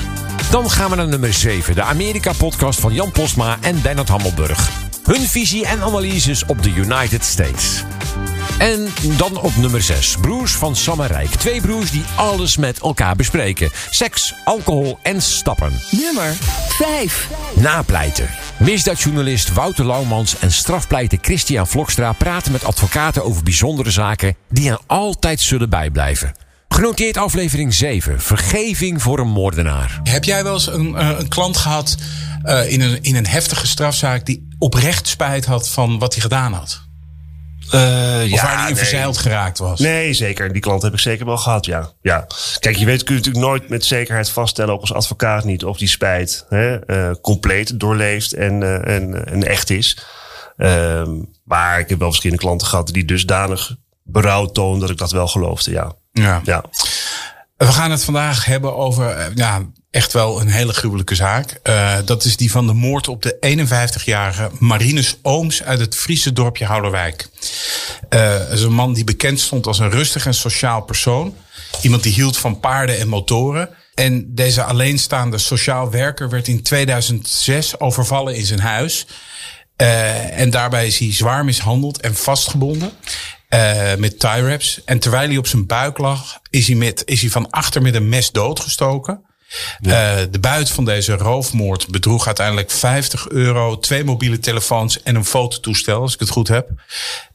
Dan 0.50 0.70
gaan 0.70 0.90
we 0.90 0.96
naar 0.96 1.08
nummer 1.08 1.32
7. 1.32 1.74
De 1.74 1.82
Amerika-podcast 1.82 2.80
van 2.80 2.94
Jan 2.94 3.10
Postma 3.10 3.58
en 3.60 3.82
Bernard 3.82 4.08
Hammelburg. 4.08 4.70
Hun 5.04 5.20
visie 5.20 5.66
en 5.66 5.82
analyses 5.82 6.46
op 6.46 6.62
de 6.62 6.70
United 6.70 7.24
States. 7.24 7.84
En 8.58 8.88
dan 9.16 9.40
op 9.40 9.56
nummer 9.56 9.82
6. 9.82 10.16
Broers 10.20 10.52
van 10.52 10.76
Sam 10.76 11.00
en 11.00 11.06
Rijk. 11.06 11.30
Twee 11.30 11.60
broers 11.60 11.90
die 11.90 12.04
alles 12.14 12.56
met 12.56 12.78
elkaar 12.78 13.16
bespreken. 13.16 13.70
Seks, 13.90 14.34
alcohol 14.44 14.98
en 15.02 15.22
stappen. 15.22 15.80
Nummer 15.90 16.32
5. 16.68 17.28
Napleiten. 17.54 18.28
Misdaadjournalist 18.58 19.52
Wouter 19.52 19.86
Laumans 19.86 20.38
en 20.38 20.52
strafpleiter 20.52 21.18
Christian 21.20 21.66
Vlokstra 21.66 22.12
praten 22.12 22.52
met 22.52 22.64
advocaten 22.64 23.24
over 23.24 23.42
bijzondere 23.42 23.90
zaken 23.90 24.36
die 24.48 24.68
hen 24.68 24.78
altijd 24.86 25.40
zullen 25.40 25.70
bijblijven. 25.70 26.41
Genoteerd 26.72 27.16
aflevering 27.16 27.74
7. 27.74 28.20
Vergeving 28.20 29.02
voor 29.02 29.18
een 29.18 29.28
moordenaar. 29.28 30.00
Heb 30.02 30.24
jij 30.24 30.44
wel 30.44 30.54
eens 30.54 30.66
een, 30.66 30.96
eh, 30.96 31.18
een 31.18 31.28
klant 31.28 31.56
gehad 31.56 31.96
eh, 32.42 32.72
in, 32.72 32.80
een, 32.80 33.02
in 33.02 33.16
een 33.16 33.26
heftige 33.26 33.66
strafzaak 33.66 34.26
die 34.26 34.48
oprecht 34.58 35.08
spijt 35.08 35.44
had 35.44 35.68
van 35.68 35.98
wat 35.98 36.12
hij 36.12 36.22
gedaan 36.22 36.52
had? 36.52 36.82
Eh, 37.70 38.22
Of 38.22 38.28
ja, 38.28 38.42
waar 38.42 38.56
hij 38.56 38.68
in 38.68 38.74
nee. 38.74 38.74
verzeild 38.74 39.18
geraakt 39.18 39.58
was? 39.58 39.80
Nee, 39.80 40.12
zeker. 40.12 40.52
Die 40.52 40.60
klant 40.62 40.82
heb 40.82 40.92
ik 40.92 40.98
zeker 40.98 41.26
wel 41.26 41.36
gehad, 41.36 41.66
ja. 41.66 41.90
ja. 42.02 42.26
Kijk, 42.58 42.76
je 42.76 42.84
weet, 42.84 43.02
kun 43.02 43.14
je 43.14 43.20
natuurlijk 43.20 43.46
nooit 43.46 43.68
met 43.68 43.84
zekerheid 43.84 44.28
vaststellen, 44.28 44.74
ook 44.74 44.80
als 44.80 44.92
advocaat 44.92 45.44
niet, 45.44 45.64
of 45.64 45.78
die 45.78 45.88
spijt 45.88 46.46
hè, 46.48 46.76
eh, 46.76 47.10
compleet 47.20 47.70
en, 47.70 48.62
eh, 48.62 48.94
en, 48.94 49.26
en 49.26 49.48
echt 49.48 49.70
is. 49.70 49.98
Ehm, 50.56 51.10
maar 51.44 51.80
ik 51.80 51.88
heb 51.88 51.98
wel 51.98 52.08
verschillende 52.08 52.42
klanten 52.42 52.66
gehad 52.66 52.88
die 52.88 53.04
dusdanig 53.04 53.76
berouw 54.02 54.46
toonden 54.46 54.80
dat 54.80 54.90
ik 54.90 54.98
dat 54.98 55.10
wel 55.10 55.28
geloofde, 55.28 55.70
ja. 55.70 55.94
Ja. 56.12 56.40
ja. 56.44 56.64
We 57.56 57.72
gaan 57.72 57.90
het 57.90 58.04
vandaag 58.04 58.44
hebben 58.44 58.76
over 58.76 59.08
eh, 59.08 59.26
ja, 59.34 59.62
echt 59.90 60.12
wel 60.12 60.40
een 60.40 60.48
hele 60.48 60.72
gruwelijke 60.72 61.14
zaak. 61.14 61.60
Eh, 61.62 61.98
dat 62.04 62.24
is 62.24 62.36
die 62.36 62.50
van 62.50 62.66
de 62.66 62.72
moord 62.72 63.08
op 63.08 63.22
de 63.22 63.36
51-jarige 64.00 64.50
Marinus 64.58 65.16
Ooms 65.22 65.62
uit 65.62 65.80
het 65.80 65.96
Friese 65.96 66.32
dorpje 66.32 66.64
Houderwijk. 66.64 67.28
Eh, 68.08 68.38
dat 68.38 68.50
is 68.50 68.62
een 68.62 68.72
man 68.72 68.92
die 68.92 69.04
bekend 69.04 69.40
stond 69.40 69.66
als 69.66 69.78
een 69.78 69.90
rustig 69.90 70.26
en 70.26 70.34
sociaal 70.34 70.82
persoon. 70.82 71.36
Iemand 71.82 72.02
die 72.02 72.12
hield 72.12 72.36
van 72.36 72.60
paarden 72.60 72.98
en 72.98 73.08
motoren. 73.08 73.68
En 73.94 74.34
deze 74.34 74.62
alleenstaande 74.62 75.38
sociaal 75.38 75.90
werker 75.90 76.30
werd 76.30 76.48
in 76.48 76.62
2006 76.62 77.80
overvallen 77.80 78.34
in 78.34 78.46
zijn 78.46 78.60
huis. 78.60 79.06
Uh, 79.76 80.38
en 80.38 80.50
daarbij 80.50 80.86
is 80.86 80.98
hij 80.98 81.12
zwaar 81.12 81.44
mishandeld 81.44 82.00
en 82.00 82.14
vastgebonden. 82.14 82.92
Uh, 83.54 83.94
met 83.94 84.18
tie 84.18 84.42
wraps. 84.42 84.80
En 84.84 84.98
terwijl 84.98 85.28
hij 85.28 85.36
op 85.36 85.46
zijn 85.46 85.66
buik 85.66 85.98
lag, 85.98 86.38
is 86.50 86.66
hij, 86.66 86.76
met, 86.76 87.02
is 87.04 87.20
hij 87.20 87.30
van 87.30 87.50
achter 87.50 87.82
met 87.82 87.94
een 87.94 88.08
mes 88.08 88.30
doodgestoken. 88.30 89.24
Ja. 89.80 90.20
Uh, 90.20 90.26
de 90.30 90.38
buit 90.38 90.70
van 90.70 90.84
deze 90.84 91.12
roofmoord 91.16 91.88
bedroeg 91.88 92.26
uiteindelijk 92.26 92.70
50 92.70 93.28
euro, 93.28 93.78
twee 93.78 94.04
mobiele 94.04 94.38
telefoons 94.38 95.02
en 95.02 95.14
een 95.14 95.24
fototoestel, 95.24 96.00
als 96.00 96.14
ik 96.14 96.20
het 96.20 96.28
goed 96.28 96.48
heb. 96.48 96.70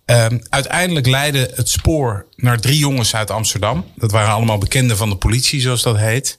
Uh, 0.06 0.26
uiteindelijk 0.50 1.08
leidde 1.08 1.52
het 1.56 1.70
spoor 1.70 2.26
naar 2.36 2.60
drie 2.60 2.78
jongens 2.78 3.16
uit 3.16 3.32
Amsterdam. 3.32 3.92
Dat 3.96 4.12
waren 4.12 4.34
allemaal 4.34 4.58
bekenden 4.58 4.98
van 4.98 5.10
de 5.10 5.16
politie, 5.16 5.62
zoals 5.62 5.82
dat 5.82 5.98
heet. 5.98 6.38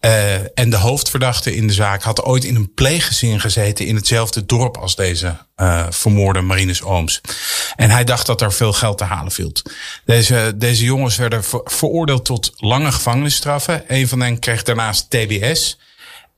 Uh, 0.00 0.58
en 0.58 0.70
de 0.70 0.76
hoofdverdachte 0.76 1.54
in 1.54 1.66
de 1.66 1.72
zaak 1.72 2.02
had 2.02 2.22
ooit 2.22 2.44
in 2.44 2.54
een 2.54 2.74
pleeggezin 2.74 3.40
gezeten 3.40 3.86
in 3.86 3.94
hetzelfde 3.94 4.46
dorp 4.46 4.76
als 4.76 4.96
deze 4.96 5.36
uh, 5.56 5.86
vermoorde 5.90 6.40
Marinus 6.40 6.82
Ooms. 6.82 7.20
En 7.76 7.90
hij 7.90 8.04
dacht 8.04 8.26
dat 8.26 8.40
er 8.40 8.52
veel 8.52 8.72
geld 8.72 8.98
te 8.98 9.04
halen 9.04 9.32
viel. 9.32 9.52
Deze, 10.04 10.52
deze 10.56 10.84
jongens 10.84 11.16
werden 11.16 11.44
ver, 11.44 11.60
veroordeeld 11.64 12.24
tot 12.24 12.52
lange 12.56 12.92
gevangenisstraffen. 12.92 13.84
Een 13.86 14.08
van 14.08 14.20
hen 14.20 14.38
kreeg 14.38 14.62
daarnaast 14.62 15.10
TBS. 15.10 15.78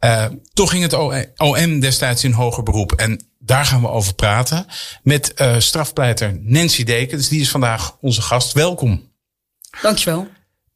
Uh, 0.01 0.25
toch 0.53 0.71
ging 0.71 0.83
het 0.83 0.95
OM 1.37 1.81
destijds 1.81 2.25
in 2.25 2.33
hoger 2.33 2.63
beroep. 2.63 2.93
En 2.93 3.27
daar 3.39 3.67
gaan 3.67 3.81
we 3.81 3.89
over 3.89 4.15
praten 4.15 4.67
met 5.03 5.35
strafpleiter 5.59 6.39
Nancy 6.43 6.85
Dekens. 6.85 7.29
Die 7.29 7.41
is 7.41 7.51
vandaag 7.51 7.97
onze 8.01 8.23
gast. 8.23 8.53
Welkom. 8.53 9.11
Dankjewel. 9.83 10.29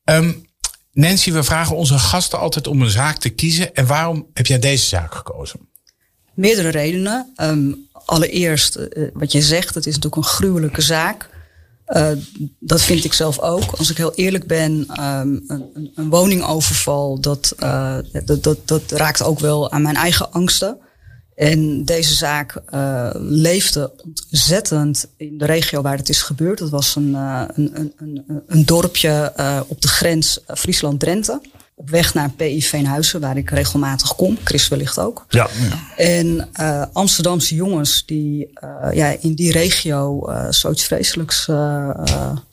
Um, 0.05 0.45
Nancy, 0.93 1.33
we 1.33 1.43
vragen 1.43 1.77
onze 1.77 1.99
gasten 1.99 2.39
altijd 2.39 2.67
om 2.67 2.83
een 2.83 2.91
zaak 2.91 3.19
te 3.19 3.29
kiezen. 3.29 3.75
En 3.75 3.87
waarom 3.87 4.27
heb 4.33 4.47
jij 4.47 4.59
deze 4.59 4.87
zaak 4.87 5.15
gekozen? 5.15 5.61
Meerdere 6.35 6.69
redenen. 6.69 7.33
Um, 7.37 7.89
allereerst, 7.93 8.77
uh, 8.77 9.09
wat 9.13 9.33
je 9.33 9.43
zegt, 9.43 9.75
het 9.75 9.87
is 9.87 9.95
natuurlijk 9.95 10.23
een 10.23 10.29
gruwelijke 10.29 10.81
zaak. 10.81 11.31
Uh, 11.87 12.09
dat 12.59 12.83
vind 12.83 13.05
ik 13.05 13.13
zelf 13.13 13.39
ook. 13.39 13.73
Als 13.73 13.91
ik 13.91 13.97
heel 13.97 14.15
eerlijk 14.15 14.47
ben, 14.47 14.73
um, 15.01 15.45
een, 15.47 15.91
een, 15.95 16.09
woningoverval, 16.09 17.17
uh, 17.17 17.99
dat, 18.25 18.43
dat, 18.43 18.59
dat 18.65 18.91
raakt 18.91 19.23
ook 19.23 19.39
wel 19.39 19.71
aan 19.71 19.83
mijn 19.83 19.97
eigen 19.97 20.33
angsten. 20.33 20.79
En 21.43 21.85
deze 21.85 22.15
zaak 22.15 22.63
uh, 22.75 23.11
leefde 23.15 23.93
ontzettend 24.31 25.07
in 25.17 25.39
de 25.39 25.45
regio 25.45 25.83
waar 25.83 25.97
het 25.97 26.09
is 26.09 26.23
gebeurd. 26.23 26.59
Dat 26.59 26.71
was 26.71 26.97
een, 26.97 27.11
uh, 27.11 27.43
een, 27.55 27.71
een, 27.75 27.93
een, 27.97 28.43
een 28.47 28.65
dorpje 28.65 29.33
uh, 29.37 29.61
op 29.67 29.81
de 29.81 29.89
grens 29.89 30.41
Friesland-Drenthe. 30.47 31.41
Op 31.75 31.91
weg 31.91 32.15
naar 32.15 32.31
PI 32.31 32.63
Veenhuizen, 32.63 33.21
waar 33.21 33.37
ik 33.37 33.51
regelmatig 33.51 34.15
kom. 34.15 34.39
Chris 34.45 34.69
wellicht 34.69 34.99
ook. 34.99 35.25
Ja. 35.29 35.49
En 35.97 36.49
Amsterdamse 36.93 37.55
jongens 37.55 38.07
die 38.07 38.51
ja, 38.93 39.17
in 39.21 39.35
die 39.35 39.53
regio 39.53 40.31
zoiets 40.51 40.85
vreselijks 40.85 41.49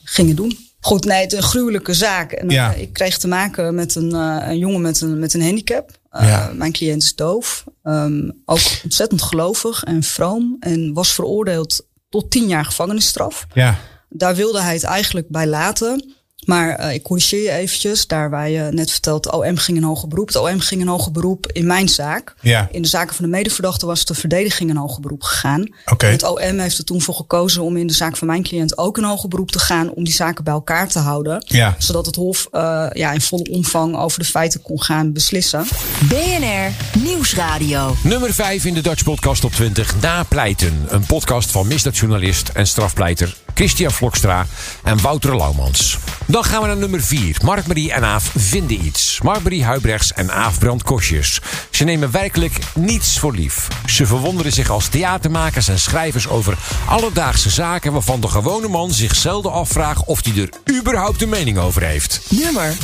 gingen 0.04 0.36
doen. 0.36 0.58
Goed, 0.80 1.04
nee, 1.04 1.22
het 1.22 1.32
is 1.32 1.38
een 1.38 1.44
gruwelijke 1.44 1.94
zaak. 1.94 2.32
En, 2.32 2.48
ja. 2.48 2.72
ik 2.72 2.92
kreeg 2.92 3.18
te 3.18 3.28
maken 3.28 3.74
met 3.74 3.94
een, 3.94 4.14
een 4.14 4.58
jongen 4.58 4.80
met 4.80 5.00
een, 5.00 5.18
met 5.18 5.34
een 5.34 5.42
handicap. 5.42 5.98
Uh, 6.12 6.28
ja. 6.28 6.50
Mijn 6.54 6.72
cliënt 6.72 7.02
is 7.02 7.14
doof. 7.14 7.64
Um, 7.82 8.42
ook 8.44 8.60
ontzettend 8.84 9.22
gelovig 9.22 9.84
en 9.84 10.02
vroom. 10.02 10.56
En 10.60 10.92
was 10.92 11.14
veroordeeld 11.14 11.86
tot 12.08 12.30
tien 12.30 12.48
jaar 12.48 12.64
gevangenisstraf. 12.64 13.46
Ja. 13.54 13.78
Daar 14.08 14.34
wilde 14.34 14.60
hij 14.60 14.74
het 14.74 14.84
eigenlijk 14.84 15.28
bij 15.28 15.46
laten. 15.46 16.14
Maar 16.50 16.80
uh, 16.80 16.94
ik 16.94 17.02
corrigeer 17.02 17.42
je 17.42 17.50
eventjes. 17.50 18.06
Daar 18.06 18.30
waar 18.30 18.48
je 18.48 18.68
net 18.70 18.90
vertelt, 18.90 19.22
de 19.22 19.32
OM 19.32 19.56
ging 19.56 19.78
in 19.78 19.82
hoger 19.82 20.08
beroep. 20.08 20.26
Het 20.26 20.36
OM 20.36 20.60
ging 20.60 20.80
in 20.80 20.86
hoger 20.86 21.12
beroep 21.12 21.46
in 21.52 21.66
mijn 21.66 21.88
zaak. 21.88 22.34
Ja. 22.40 22.68
In 22.70 22.82
de 22.82 22.88
zaken 22.88 23.14
van 23.14 23.24
de 23.24 23.30
medeverdachte 23.30 23.86
was 23.86 24.04
de 24.04 24.14
verdediging 24.14 24.70
in 24.70 24.76
hoger 24.76 25.00
beroep 25.00 25.22
gegaan. 25.22 25.68
Okay. 25.86 26.10
Het 26.10 26.22
OM 26.22 26.58
heeft 26.58 26.78
er 26.78 26.84
toen 26.84 27.02
voor 27.02 27.14
gekozen 27.14 27.62
om 27.62 27.76
in 27.76 27.86
de 27.86 27.92
zaak 27.92 28.16
van 28.16 28.26
mijn 28.26 28.42
cliënt 28.42 28.78
ook 28.78 28.98
in 28.98 29.04
hoger 29.04 29.28
beroep 29.28 29.50
te 29.50 29.58
gaan. 29.58 29.90
Om 29.90 30.04
die 30.04 30.12
zaken 30.12 30.44
bij 30.44 30.52
elkaar 30.52 30.88
te 30.88 30.98
houden. 30.98 31.44
Ja. 31.46 31.74
Zodat 31.78 32.06
het 32.06 32.16
Hof 32.16 32.48
uh, 32.52 32.86
ja, 32.92 33.12
in 33.12 33.20
volle 33.20 33.50
omvang 33.50 33.96
over 33.96 34.18
de 34.18 34.24
feiten 34.24 34.62
kon 34.62 34.82
gaan 34.82 35.12
beslissen. 35.12 35.66
BNR 36.08 37.00
Nieuwsradio. 37.02 37.94
Nummer 38.02 38.34
5 38.34 38.64
in 38.64 38.74
de 38.74 38.80
Dutch 38.82 39.04
Podcast 39.04 39.44
op 39.44 39.52
20. 39.52 40.00
Napleiten. 40.00 40.86
Een 40.88 41.06
podcast 41.06 41.50
van 41.50 41.66
misdaadjournalist 41.66 42.48
en 42.48 42.66
strafpleiter 42.66 43.36
Christian 43.54 43.90
Vlokstra 43.90 44.46
en 44.82 45.00
Wouter 45.00 45.36
Laumans. 45.36 45.98
Dan 46.26 46.44
gaan 46.44 46.60
we 46.60 46.66
naar 46.66 46.76
nummer 46.76 47.02
4. 47.02 47.36
Mark-Marie 47.44 47.92
en 47.92 48.04
Aaf 48.04 48.30
vinden 48.36 48.84
iets. 48.84 49.20
Mark-Marie 49.22 49.64
Huibrechts 49.64 50.12
en 50.12 50.32
Aaf 50.32 50.58
Brand 50.58 50.82
Kosjes. 50.82 51.40
Ze 51.70 51.84
nemen 51.84 52.10
werkelijk 52.10 52.58
niets 52.74 53.18
voor 53.18 53.34
lief. 53.34 53.68
Ze 53.86 54.06
verwonderen 54.06 54.52
zich 54.52 54.70
als 54.70 54.88
theatermakers 54.88 55.68
en 55.68 55.78
schrijvers 55.78 56.28
over 56.28 56.58
alledaagse 56.86 57.50
zaken 57.50 57.92
waarvan 57.92 58.20
de 58.20 58.28
gewone 58.28 58.68
man 58.68 58.92
zich 58.92 59.16
zelden 59.16 59.52
afvraagt 59.52 60.04
of 60.04 60.24
hij 60.24 60.42
er 60.42 60.76
überhaupt 60.78 61.22
een 61.22 61.28
mening 61.28 61.58
over 61.58 61.82
heeft. 61.82 62.20
Nummer 62.28 62.74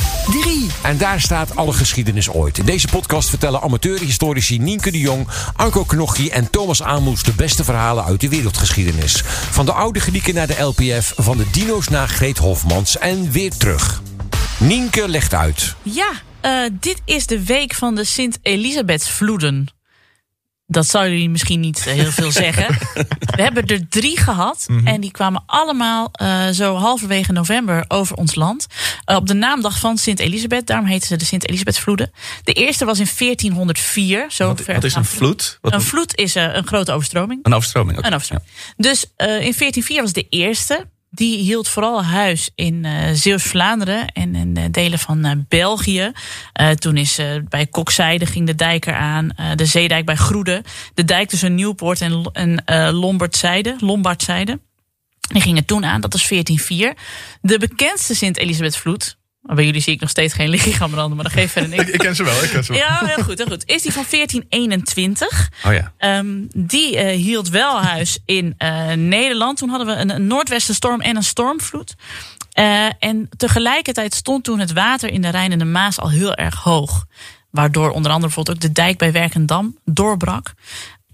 3. 0.41 0.67
En 0.81 0.97
daar 0.97 1.21
staat 1.21 1.55
alle 1.55 1.73
geschiedenis 1.73 2.29
ooit. 2.29 2.57
In 2.57 2.65
deze 2.65 2.87
podcast 2.87 3.29
vertellen 3.29 3.61
amateurhistorici 3.61 4.59
Nienke 4.59 4.91
de 4.91 4.99
Jong, 4.99 5.27
Anko 5.55 5.83
Knochie 5.83 6.31
en 6.31 6.49
Thomas 6.49 6.83
Amoes 6.83 7.23
de 7.23 7.33
beste 7.33 7.63
verhalen 7.63 8.03
uit 8.03 8.21
de 8.21 8.29
wereldgeschiedenis. 8.29 9.23
Van 9.51 9.65
de 9.65 9.73
oude 9.73 9.99
Grieken 9.99 10.33
naar 10.33 10.47
de 10.47 10.56
LPF, 10.59 11.13
van 11.15 11.37
de 11.37 11.49
dino's 11.51 11.87
naar 11.87 12.07
Greet 12.07 12.37
Hofmans 12.37 12.97
en 12.97 13.31
weer 13.31 13.57
terug. 13.57 14.01
Nienke 14.59 15.07
legt 15.07 15.33
uit. 15.33 15.75
Ja, 15.81 16.11
uh, 16.41 16.69
dit 16.79 17.01
is 17.05 17.25
de 17.25 17.43
week 17.45 17.73
van 17.73 17.95
de 17.95 18.03
Sint-Elisabethsvloeden. 18.03 19.67
Dat 20.69 20.87
zou 20.87 21.09
jullie 21.09 21.29
misschien 21.29 21.59
niet 21.59 21.83
heel 21.83 22.11
veel 22.11 22.31
zeggen. 22.31 22.77
We 23.35 23.41
hebben 23.41 23.65
er 23.65 23.87
drie 23.89 24.19
gehad. 24.19 24.65
Mm 24.67 24.77
-hmm. 24.77 24.87
En 24.87 25.01
die 25.01 25.11
kwamen 25.11 25.43
allemaal 25.45 26.11
uh, 26.21 26.47
zo 26.49 26.75
halverwege 26.75 27.31
november 27.31 27.85
over 27.87 28.15
ons 28.15 28.35
land. 28.35 28.67
Uh, 29.05 29.15
op 29.15 29.27
de 29.27 29.33
naamdag 29.33 29.79
van 29.79 29.97
Sint-Elisabeth. 29.97 30.67
Daarom 30.67 30.87
heten 30.87 31.07
ze 31.07 31.15
de 31.15 31.25
Sint-Elisabethsvloeden. 31.25 32.11
De 32.43 32.53
eerste 32.53 32.85
was 32.85 32.99
in 32.99 33.07
1404. 33.17 34.25
Zo 34.29 34.47
wat, 34.47 34.65
wat 34.65 34.83
is 34.83 34.95
een 34.95 35.05
vloed? 35.05 35.57
Wat 35.61 35.73
een 35.73 35.81
vloed 35.81 36.15
is 36.15 36.35
uh, 36.35 36.53
een 36.53 36.67
grote 36.67 36.91
overstroming. 36.91 37.39
Een 37.43 37.53
overstroming. 37.53 37.97
Een 37.97 38.13
overstroming. 38.13 38.47
Ja. 38.49 38.73
Dus 38.77 39.03
in 39.17 39.25
1404 39.25 40.01
was 40.01 40.13
de 40.13 40.25
eerste. 40.29 40.87
Die 41.17 41.37
hield 41.37 41.67
vooral 41.67 42.03
huis 42.03 42.49
in 42.55 42.83
uh, 42.83 42.91
Zeeuws-Vlaanderen 43.13 44.07
en 44.07 44.35
in 44.35 44.57
uh, 44.57 44.63
delen 44.71 44.99
van 44.99 45.25
uh, 45.25 45.31
België. 45.47 46.11
toen 46.75 46.97
is 46.97 47.19
bij 47.49 47.65
Kokzijde 47.65 48.25
ging 48.25 48.47
de 48.47 48.55
dijk 48.55 48.85
eraan. 48.85 49.29
de 49.55 49.65
zeedijk 49.65 50.05
bij 50.05 50.15
Groede. 50.15 50.63
De 50.93 51.05
dijk 51.05 51.29
tussen 51.29 51.55
Nieuwpoort 51.55 52.01
en, 52.01 52.31
en 52.33 52.63
Lombardzijde. 52.93 53.75
Lombardzijde. 53.79 54.59
Die 55.27 55.41
gingen 55.41 55.65
toen 55.65 55.85
aan, 55.85 56.01
dat 56.01 56.13
was 56.13 56.27
1404. 56.27 56.93
De 57.41 57.59
bekendste 57.59 58.15
Sint-Elisabethvloed, 58.15 59.17
bij 59.55 59.65
jullie 59.65 59.81
zie 59.81 59.93
ik 59.93 59.99
nog 59.99 60.09
steeds 60.09 60.33
geen 60.33 60.49
lichaam 60.49 60.91
branden, 60.91 61.15
maar 61.15 61.25
dat 61.25 61.33
geeft 61.33 61.51
verder 61.51 61.69
niks. 61.69 61.83
ik, 61.87 61.93
ik 61.93 61.99
ken 61.99 62.15
ze 62.15 62.23
wel, 62.23 62.43
ik 62.43 62.49
ken 62.49 62.63
ze 62.63 62.71
wel. 62.71 62.81
Ja, 62.81 63.01
heel 63.05 63.23
goed, 63.23 63.37
heel 63.37 63.47
goed. 63.47 63.65
Is 63.65 63.81
die 63.81 63.93
van 63.93 64.05
1421. 64.09 65.49
Oh 65.65 65.73
ja. 65.73 66.17
Um, 66.19 66.47
die 66.55 66.95
uh, 66.95 67.09
hield 67.09 67.49
wel 67.49 67.81
huis 67.81 68.19
in 68.25 68.55
uh, 68.57 68.91
Nederland. 68.91 69.57
Toen 69.57 69.69
hadden 69.69 69.87
we 69.87 69.93
een, 69.93 70.09
een 70.09 70.27
noordwestenstorm 70.27 71.01
en 71.01 71.15
een 71.15 71.23
stormvloed. 71.23 71.95
Uh, 72.59 72.85
en 72.99 73.29
tegelijkertijd 73.37 74.13
stond 74.13 74.43
toen 74.43 74.59
het 74.59 74.73
water 74.73 75.09
in 75.09 75.21
de 75.21 75.29
Rijn 75.29 75.51
en 75.51 75.59
de 75.59 75.65
Maas 75.65 75.99
al 75.99 76.09
heel 76.09 76.35
erg 76.35 76.55
hoog. 76.55 77.05
Waardoor 77.49 77.89
onder 77.89 78.11
andere 78.11 78.33
bijvoorbeeld 78.33 78.55
ook 78.55 78.61
de 78.61 78.81
dijk 78.81 78.97
bij 78.97 79.11
Werkendam 79.11 79.77
doorbrak. 79.85 80.53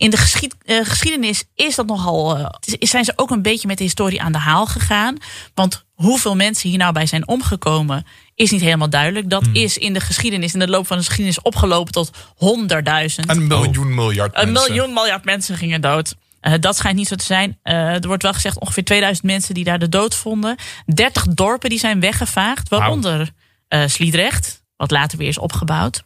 In 0.03 0.09
de 0.09 0.17
geschied, 0.17 0.55
uh, 0.65 0.85
geschiedenis 0.85 1.43
is 1.55 1.75
dat 1.75 1.85
nogal, 1.85 2.39
uh, 2.39 2.45
zijn 2.79 3.03
ze 3.03 3.13
ook 3.15 3.29
een 3.29 3.41
beetje 3.41 3.67
met 3.67 3.77
de 3.77 3.83
historie 3.83 4.21
aan 4.21 4.31
de 4.31 4.37
haal 4.37 4.65
gegaan. 4.65 5.17
Want 5.53 5.85
hoeveel 5.93 6.35
mensen 6.35 6.69
hier 6.69 6.77
nou 6.77 6.93
bij 6.93 7.05
zijn 7.05 7.27
omgekomen, 7.27 8.05
is 8.35 8.51
niet 8.51 8.61
helemaal 8.61 8.89
duidelijk. 8.89 9.29
Dat 9.29 9.43
hmm. 9.43 9.55
is 9.55 9.77
in 9.77 9.93
de 9.93 9.99
geschiedenis, 9.99 10.53
in 10.53 10.59
de 10.59 10.67
loop 10.67 10.87
van 10.87 10.97
de 10.97 11.03
geschiedenis, 11.03 11.41
opgelopen 11.41 11.93
tot 11.93 12.11
honderdduizend. 12.35 13.29
Een 13.29 13.47
miljoen 13.47 13.95
miljard 13.95 14.37
Een 14.37 14.51
mensen. 14.51 14.71
miljoen 14.71 14.93
miljard 14.93 15.25
mensen 15.25 15.57
gingen 15.57 15.81
dood. 15.81 16.15
Uh, 16.41 16.53
dat 16.59 16.75
schijnt 16.75 16.97
niet 16.97 17.07
zo 17.07 17.15
te 17.15 17.25
zijn. 17.25 17.59
Uh, 17.63 17.73
er 17.93 18.07
wordt 18.07 18.23
wel 18.23 18.33
gezegd 18.33 18.59
ongeveer 18.59 18.83
2000 18.83 19.27
mensen 19.27 19.53
die 19.53 19.63
daar 19.63 19.79
de 19.79 19.89
dood 19.89 20.15
vonden. 20.15 20.55
30 20.85 21.27
dorpen 21.27 21.69
die 21.69 21.79
zijn 21.79 21.99
weggevaagd, 21.99 22.69
waaronder 22.69 23.29
uh, 23.69 23.87
Sliedrecht, 23.87 24.63
wat 24.77 24.91
later 24.91 25.17
weer 25.17 25.27
is 25.27 25.37
opgebouwd. 25.37 26.03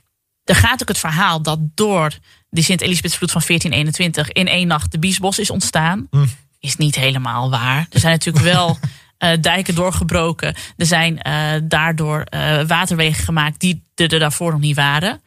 Er 0.48 0.56
gaat 0.56 0.82
ook 0.82 0.88
het 0.88 0.98
verhaal 0.98 1.42
dat 1.42 1.60
door 1.76 2.12
de 2.50 2.62
Sint-Elisabethsvloed 2.62 3.32
van 3.32 3.42
1421 3.48 4.32
in 4.32 4.48
één 4.48 4.68
nacht 4.68 4.92
de 4.92 5.00
Biesbos 5.00 5.40
is 5.40 5.50
ontstaan. 5.50 6.08
Hm. 6.12 6.26
Is 6.60 6.76
niet 6.76 6.96
helemaal 6.96 7.50
waar. 7.50 7.88
Er 7.90 8.00
zijn 8.00 8.14
natuurlijk 8.14 8.46
wel 8.56 8.78
uh, 9.20 9.30
dijken 9.42 9.76
doorgebroken. 9.76 10.56
Er 10.78 10.86
zijn 10.86 11.20
uh, 11.28 11.52
daardoor 11.64 12.24
uh, 12.34 12.62
waterwegen 12.62 13.24
gemaakt 13.24 13.60
die 13.60 13.84
er, 13.96 14.14
er 14.14 14.20
daarvoor 14.20 14.52
nog 14.52 14.60
niet 14.60 14.76
waren. 14.76 15.22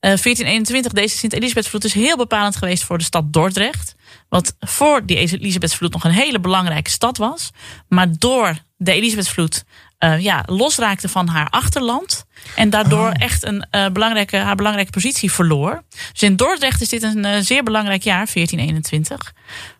1421, 0.00 0.92
deze 0.92 1.18
Sint-Elisabethsvloed 1.18 1.84
is 1.84 1.92
heel 1.92 2.16
bepalend 2.16 2.56
geweest 2.56 2.84
voor 2.84 2.98
de 2.98 3.04
stad 3.04 3.32
Dordrecht. 3.32 3.94
Wat 4.28 4.56
voor 4.60 5.06
die 5.06 5.16
Elisabethsvloed 5.16 5.92
nog 5.92 6.04
een 6.04 6.10
hele 6.10 6.40
belangrijke 6.40 6.90
stad 6.90 7.16
was. 7.16 7.50
Maar 7.88 8.18
door 8.18 8.58
de 8.82 8.92
Elisabethsvloed 8.92 9.64
eh, 9.98 10.20
ja, 10.20 10.42
losraakte 10.46 11.08
van 11.08 11.28
haar 11.28 11.48
achterland. 11.48 12.24
En 12.56 12.70
daardoor 12.70 13.08
Oh. 13.08 13.14
echt 13.18 13.44
een, 13.44 13.66
eh, 13.70 13.88
belangrijke, 13.88 14.36
haar 14.36 14.54
belangrijke 14.56 14.90
positie 14.90 15.32
verloor. 15.32 15.82
Dus 16.12 16.22
in 16.22 16.36
Dordrecht 16.36 16.80
is 16.80 16.88
dit 16.88 17.02
een 17.02 17.24
eh, 17.24 17.40
zeer 17.40 17.62
belangrijk 17.62 18.02
jaar, 18.02 18.26
1421. 18.32 19.32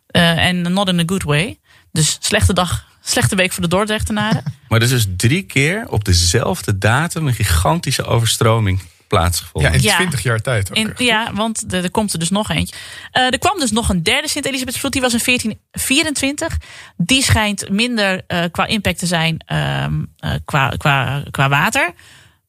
Eh, 0.07 0.47
En 0.47 0.73
not 0.73 0.89
in 0.89 1.01
a 1.01 1.03
good 1.07 1.23
way. 1.23 1.59
Dus 1.93 2.19
slechte 2.21 2.53
dag, 2.53 2.87
slechte 3.03 3.37
week 3.37 3.53
voor 3.53 3.63
de 3.63 3.69
Dordrechtenaren. 3.69 4.43
Maar 4.69 4.83
is 4.83 4.89
dus 4.89 5.07
drie 5.17 5.43
keer 5.43 5.87
op 5.89 6.05
dezelfde 6.05 6.79
datum 6.79 7.27
een 7.27 7.35
gigantische 7.35 8.05
overstroming 8.05 8.81
plaatsgevonden. 9.11 9.71
Ja, 9.71 9.77
in 9.77 9.83
Ja. 9.83 9.97
20 9.97 10.23
jaar 10.23 10.41
tijd 10.41 10.71
ook. 10.71 10.77
In, 10.77 10.93
ja, 10.97 11.33
want 11.35 11.73
er, 11.73 11.83
er 11.83 11.91
komt 11.91 12.13
er 12.13 12.19
dus 12.19 12.31
nog 12.31 12.51
eentje. 12.51 12.77
Eh, 13.11 13.23
er 13.23 13.39
kwam 13.39 13.59
dus 13.59 13.71
nog 13.71 13.89
een 13.89 14.03
derde 14.03 14.29
Sint-Elisabethsvloed. 14.29 14.93
Die 14.93 15.01
was 15.01 15.13
in 15.13 15.21
1424. 15.25 16.57
Die 16.97 17.23
schijnt 17.23 17.69
minder 17.69 18.23
eh, 18.27 18.45
qua 18.51 18.67
impact 18.67 18.99
te 18.99 19.07
zijn 19.07 19.43
ehm, 19.47 20.05
eh, 20.19 20.31
qua, 20.45 20.69
qua, 20.77 21.23
qua 21.31 21.49
water. 21.49 21.93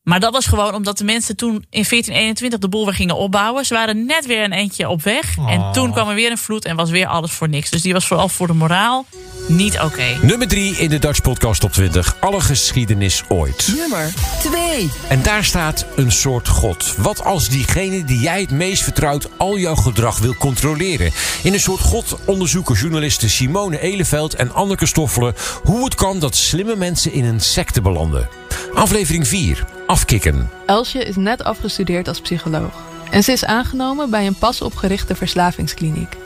Maar 0.03 0.19
dat 0.19 0.33
was 0.33 0.45
gewoon 0.45 0.73
omdat 0.73 0.97
de 0.97 1.03
mensen 1.03 1.35
toen 1.35 1.53
in 1.53 1.85
1421 1.89 2.59
de 2.59 2.69
boel 2.69 2.85
weer 2.85 2.93
gingen 2.93 3.15
opbouwen. 3.15 3.65
Ze 3.65 3.73
waren 3.73 4.05
net 4.05 4.25
weer 4.25 4.43
een 4.43 4.51
eentje 4.53 4.89
op 4.89 5.01
weg. 5.03 5.37
En 5.37 5.59
Oh. 5.59 5.71
toen 5.71 5.91
kwam 5.91 6.09
er 6.09 6.15
weer 6.15 6.31
een 6.31 6.37
vloed 6.37 6.65
en 6.65 6.75
was 6.75 6.89
weer 6.89 7.07
alles 7.07 7.31
voor 7.31 7.49
niks. 7.49 7.69
Dus 7.69 7.81
die 7.81 7.93
was 7.93 8.07
vooral 8.07 8.29
voor 8.29 8.47
de 8.47 8.53
moraal 8.53 9.05
niet 9.47 9.79
oké. 9.79 10.17
Nummer 10.21 10.47
3 10.47 10.75
in 10.75 10.89
de 10.89 10.99
Dutch 10.99 11.21
Podcast 11.21 11.61
Top 11.61 11.71
20. 11.71 12.15
Alle 12.19 12.41
geschiedenis 12.41 13.23
ooit. 13.27 13.73
Nummer 13.75 14.13
2. 14.39 14.89
En 15.07 15.21
daar 15.23 15.43
staat 15.45 15.85
een 15.95 16.11
soort 16.11 16.47
God. 16.47 16.95
Wat 16.97 17.23
als 17.23 17.49
diegene 17.49 18.03
die 18.03 18.19
jij 18.19 18.41
het 18.41 18.51
meest 18.51 18.83
vertrouwt 18.83 19.29
al 19.37 19.57
jouw 19.57 19.75
gedrag 19.75 20.17
wil 20.19 20.35
controleren? 20.35 21.11
In 21.43 21.53
een 21.53 21.59
soort 21.59 21.81
God 21.81 22.17
onderzoeken 22.25 22.75
journalisten 22.75 23.29
Simone 23.29 23.79
Eleveld 23.79 24.35
en 24.35 24.53
Anneke 24.53 24.85
Stoffelen 24.85 25.33
hoe 25.63 25.83
het 25.83 25.95
kan 25.95 26.19
dat 26.19 26.35
slimme 26.35 26.75
mensen 26.75 27.13
in 27.13 27.25
een 27.25 27.39
secte 27.41 27.81
belanden. 27.81 28.29
Aflevering 28.73 29.27
4. 29.27 29.65
Afkikken. 29.87 30.49
Elsje 30.65 31.03
is 31.03 31.15
net 31.15 31.43
afgestudeerd 31.43 32.07
als 32.07 32.21
psycholoog. 32.21 32.73
En 33.09 33.23
ze 33.23 33.31
is 33.31 33.45
aangenomen 33.45 34.09
bij 34.09 34.27
een 34.27 34.35
pas 34.35 34.61
opgerichte 34.61 35.15
verslavingskliniek. 35.15 36.17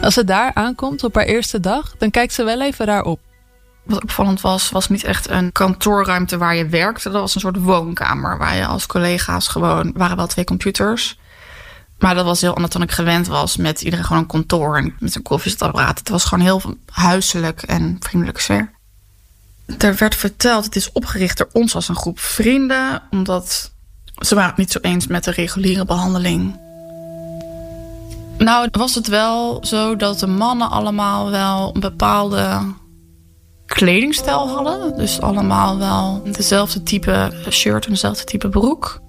Als 0.00 0.14
ze 0.14 0.24
daar 0.24 0.50
aankomt 0.54 1.04
op 1.04 1.14
haar 1.14 1.24
eerste 1.24 1.60
dag, 1.60 1.94
dan 1.98 2.10
kijkt 2.10 2.32
ze 2.32 2.44
wel 2.44 2.60
even 2.62 2.86
raar 2.86 3.02
op. 3.02 3.20
Wat 3.82 4.02
opvallend 4.02 4.40
was, 4.40 4.70
was 4.70 4.88
niet 4.88 5.04
echt 5.04 5.28
een 5.28 5.52
kantoorruimte 5.52 6.38
waar 6.38 6.54
je 6.54 6.66
werkte. 6.66 7.10
Dat 7.10 7.20
was 7.20 7.34
een 7.34 7.40
soort 7.40 7.60
woonkamer 7.62 8.38
waar 8.38 8.56
je 8.56 8.66
als 8.66 8.86
collega's 8.86 9.48
gewoon... 9.48 9.92
waren 9.94 10.16
wel 10.16 10.26
twee 10.26 10.44
computers. 10.44 11.18
Maar 11.98 12.14
dat 12.14 12.24
was 12.24 12.40
heel 12.40 12.54
anders 12.54 12.72
dan 12.72 12.82
ik 12.82 12.90
gewend 12.90 13.26
was. 13.26 13.56
Met 13.56 13.82
iedereen 13.82 14.04
gewoon 14.04 14.22
een 14.22 14.28
kantoor 14.28 14.76
en 14.76 14.96
met 14.98 15.14
een 15.14 15.22
koffiezetapparaat. 15.22 15.98
Het 15.98 16.08
was 16.08 16.24
gewoon 16.24 16.44
heel 16.44 16.62
huiselijk 16.92 17.62
en 17.62 17.96
vriendelijke 18.00 18.40
sfeer. 18.40 18.71
Er 19.78 19.96
werd 19.96 20.14
verteld, 20.14 20.64
het 20.64 20.76
is 20.76 20.92
opgericht 20.92 21.38
door 21.38 21.48
ons 21.52 21.74
als 21.74 21.88
een 21.88 21.96
groep 21.96 22.18
vrienden. 22.18 23.02
Omdat 23.10 23.72
ze 24.18 24.34
waren 24.34 24.50
het 24.50 24.58
niet 24.58 24.72
zo 24.72 24.78
eens 24.78 25.06
met 25.06 25.24
de 25.24 25.30
reguliere 25.30 25.84
behandeling. 25.84 26.60
Nou, 28.38 28.68
was 28.70 28.94
het 28.94 29.06
wel 29.06 29.64
zo 29.64 29.96
dat 29.96 30.18
de 30.18 30.26
mannen 30.26 30.70
allemaal 30.70 31.30
wel 31.30 31.70
een 31.74 31.80
bepaalde 31.80 32.60
kledingstijl 33.66 34.48
hadden. 34.48 34.96
Dus 34.96 35.20
allemaal 35.20 35.78
wel 35.78 36.22
dezelfde 36.32 36.82
type 36.82 37.32
shirt 37.50 37.84
en 37.84 37.90
dezelfde 37.90 38.24
type 38.24 38.48
broek. 38.48 39.00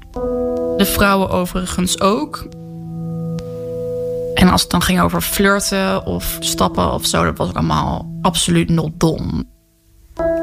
De 0.78 0.86
vrouwen 0.86 1.30
overigens 1.30 2.02
ook. 2.02 2.48
En 4.34 4.50
als 4.50 4.62
het 4.62 4.72
dan 4.72 4.82
ging 4.82 5.02
over 5.02 5.22
flirten 5.22 6.06
of 6.06 6.38
stappen 6.40 6.94
of 6.94 7.06
zo, 7.06 7.24
dat 7.24 7.38
was 7.38 7.54
allemaal 7.54 8.18
absoluut 8.22 8.70
not 8.70 8.92
dom. 9.00 9.52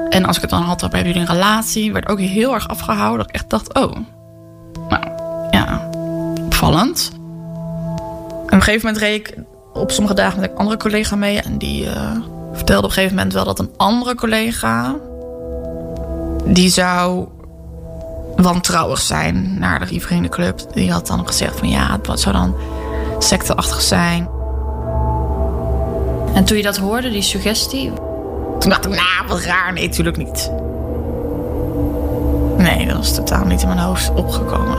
En 0.09 0.25
als 0.25 0.37
ik 0.37 0.43
het 0.43 0.51
dan 0.51 0.63
had, 0.63 0.81
hebben 0.81 1.05
jullie 1.05 1.21
een 1.21 1.27
relatie, 1.27 1.93
werd 1.93 2.09
ook 2.09 2.19
heel 2.19 2.55
erg 2.55 2.69
afgehouden. 2.69 3.19
Dat 3.19 3.29
ik 3.29 3.35
echt 3.35 3.51
dacht, 3.51 3.75
oh, 3.75 3.97
nou 4.89 5.05
ja, 5.51 5.91
opvallend. 6.45 7.11
En 7.13 7.21
op 8.43 8.53
een 8.53 8.63
gegeven 8.63 8.87
moment 8.87 9.05
reed 9.05 9.29
ik 9.29 9.37
op 9.73 9.91
sommige 9.91 10.15
dagen 10.15 10.41
met 10.41 10.51
een 10.51 10.57
andere 10.57 10.77
collega 10.77 11.17
mee. 11.17 11.41
En 11.41 11.59
die 11.59 11.87
eh, 11.87 12.11
vertelde 12.53 12.83
op 12.83 12.89
een 12.89 12.95
gegeven 12.95 13.17
moment 13.17 13.35
wel 13.35 13.45
dat 13.45 13.59
een 13.59 13.71
andere 13.77 14.15
collega... 14.15 14.97
die 16.45 16.69
zou 16.69 17.29
wantrouwig 18.37 19.01
zijn 19.01 19.59
naar 19.59 19.87
die 19.87 20.03
vriendenclub. 20.03 20.61
Die 20.73 20.93
had 20.93 21.07
dan 21.07 21.27
gezegd 21.27 21.59
van 21.59 21.69
ja, 21.69 21.99
het 22.03 22.21
zou 22.21 22.35
dan 22.35 22.57
secteachtig 23.19 23.81
zijn. 23.81 24.29
En 26.35 26.45
toen 26.45 26.57
je 26.57 26.63
dat 26.63 26.77
hoorde, 26.77 27.11
die 27.11 27.23
suggestie, 27.23 27.93
Toen 28.61 28.71
dacht 28.71 28.85
ik, 28.85 28.91
nou, 28.91 29.29
wat 29.29 29.41
raar. 29.41 29.73
Nee, 29.73 29.87
natuurlijk 29.87 30.17
niet. 30.17 30.51
Nee, 32.57 32.87
dat 32.87 32.97
was 32.97 33.15
totaal 33.15 33.45
niet 33.45 33.63
in 33.63 33.69
mijn 33.69 33.81
hoofd 33.81 34.11
opgekomen. 34.15 34.79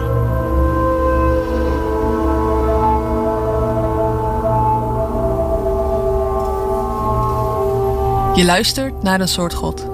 Je 8.35 8.45
luistert 8.45 9.03
naar 9.03 9.21
Een 9.21 9.27
Soort 9.27 9.53
God. 9.53 9.87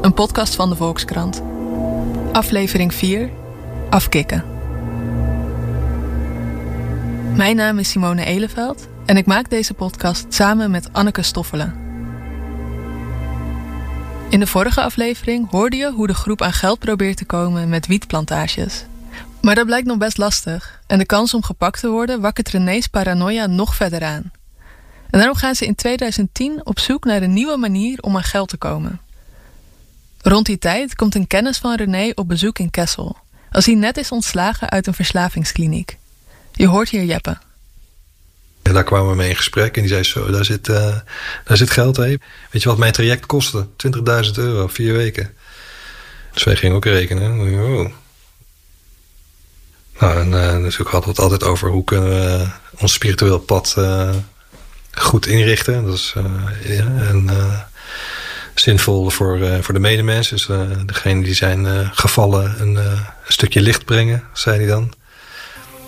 Een 0.00 0.14
podcast 0.14 0.54
van 0.54 0.68
de 0.68 0.76
Volkskrant. 0.76 1.42
Aflevering 2.32 2.94
4. 2.94 3.30
Afkikken. 3.90 4.44
Mijn 7.34 7.56
naam 7.56 7.78
is 7.78 7.90
Simone 7.90 8.24
Eleveld 8.24 8.88
en 9.06 9.16
ik 9.16 9.26
maak 9.26 9.50
deze 9.50 9.74
podcast 9.74 10.26
samen 10.28 10.70
met 10.70 10.88
Anneke 10.92 11.22
Stoffelen. 11.22 11.89
In 14.30 14.40
de 14.40 14.46
vorige 14.46 14.80
aflevering 14.82 15.50
hoorde 15.50 15.76
je 15.76 15.92
hoe 15.92 16.06
de 16.06 16.14
groep 16.14 16.42
aan 16.42 16.52
geld 16.52 16.78
probeert 16.78 17.16
te 17.16 17.24
komen 17.24 17.68
met 17.68 17.86
wietplantages. 17.86 18.84
Maar 19.42 19.54
dat 19.54 19.66
blijkt 19.66 19.86
nog 19.86 19.98
best 19.98 20.18
lastig 20.18 20.80
en 20.86 20.98
de 20.98 21.06
kans 21.06 21.34
om 21.34 21.42
gepakt 21.42 21.80
te 21.80 21.88
worden 21.88 22.20
wakkert 22.20 22.48
René's 22.48 22.86
paranoia 22.86 23.46
nog 23.46 23.74
verder 23.74 24.04
aan. 24.04 24.30
En 25.10 25.18
daarom 25.18 25.36
gaan 25.36 25.54
ze 25.54 25.66
in 25.66 25.74
2010 25.74 26.66
op 26.66 26.78
zoek 26.78 27.04
naar 27.04 27.22
een 27.22 27.32
nieuwe 27.32 27.56
manier 27.56 28.00
om 28.00 28.16
aan 28.16 28.22
geld 28.22 28.48
te 28.48 28.56
komen. 28.56 29.00
Rond 30.20 30.46
die 30.46 30.58
tijd 30.58 30.94
komt 30.94 31.14
een 31.14 31.26
kennis 31.26 31.58
van 31.58 31.74
René 31.74 32.12
op 32.14 32.28
bezoek 32.28 32.58
in 32.58 32.70
Kessel, 32.70 33.16
als 33.50 33.66
hij 33.66 33.74
net 33.74 33.96
is 33.96 34.12
ontslagen 34.12 34.70
uit 34.70 34.86
een 34.86 34.94
verslavingskliniek. 34.94 35.98
Je 36.52 36.66
hoort 36.66 36.88
hier 36.88 37.04
Jeppe. 37.04 37.38
En 38.62 38.72
daar 38.72 38.84
kwamen 38.84 39.10
we 39.10 39.16
mee 39.16 39.28
in 39.28 39.36
gesprek 39.36 39.76
en 39.76 39.82
die 39.82 39.90
zei 39.90 40.02
zo, 40.02 40.30
daar 40.30 40.44
zit, 40.44 40.68
eh, 40.68 40.96
daar 41.44 41.56
zit 41.56 41.70
geld 41.70 41.96
heen. 41.96 42.20
Weet 42.50 42.62
je 42.62 42.68
wat 42.68 42.78
mijn 42.78 42.92
traject 42.92 43.26
kostte? 43.26 43.66
20.000 43.76 44.38
euro, 44.38 44.66
vier 44.66 44.92
weken. 44.92 45.34
Dus 46.32 46.44
wij 46.44 46.56
gingen 46.56 46.76
ook 46.76 46.84
rekenen. 46.84 47.40
Oh. 47.40 47.90
Nou, 49.98 50.20
en 50.20 50.28
uh, 50.32 50.62
dus 50.64 50.76
hadden 50.76 51.02
we 51.02 51.08
het 51.08 51.18
altijd 51.18 51.44
over 51.44 51.68
hoe 51.68 51.84
kunnen 51.84 52.10
we 52.10 52.46
ons 52.78 52.92
spiritueel 52.92 53.38
pad 53.38 53.74
uh, 53.78 54.14
goed 54.92 55.26
inrichten. 55.26 55.84
Dat 55.84 55.94
is 55.94 56.14
ja, 56.64 56.86
en, 56.98 57.30
zinvol 58.54 59.10
voor, 59.10 59.62
voor 59.62 59.74
de 59.74 59.80
medemens. 59.80 60.28
Dus 60.28 60.48
degene 60.86 61.22
die 61.22 61.34
zijn 61.34 61.90
gevallen 61.94 62.60
een 62.60 62.78
stukje 63.28 63.60
licht 63.60 63.84
brengen, 63.84 64.24
zei 64.32 64.56
hij 64.56 64.66
dan. 64.66 64.92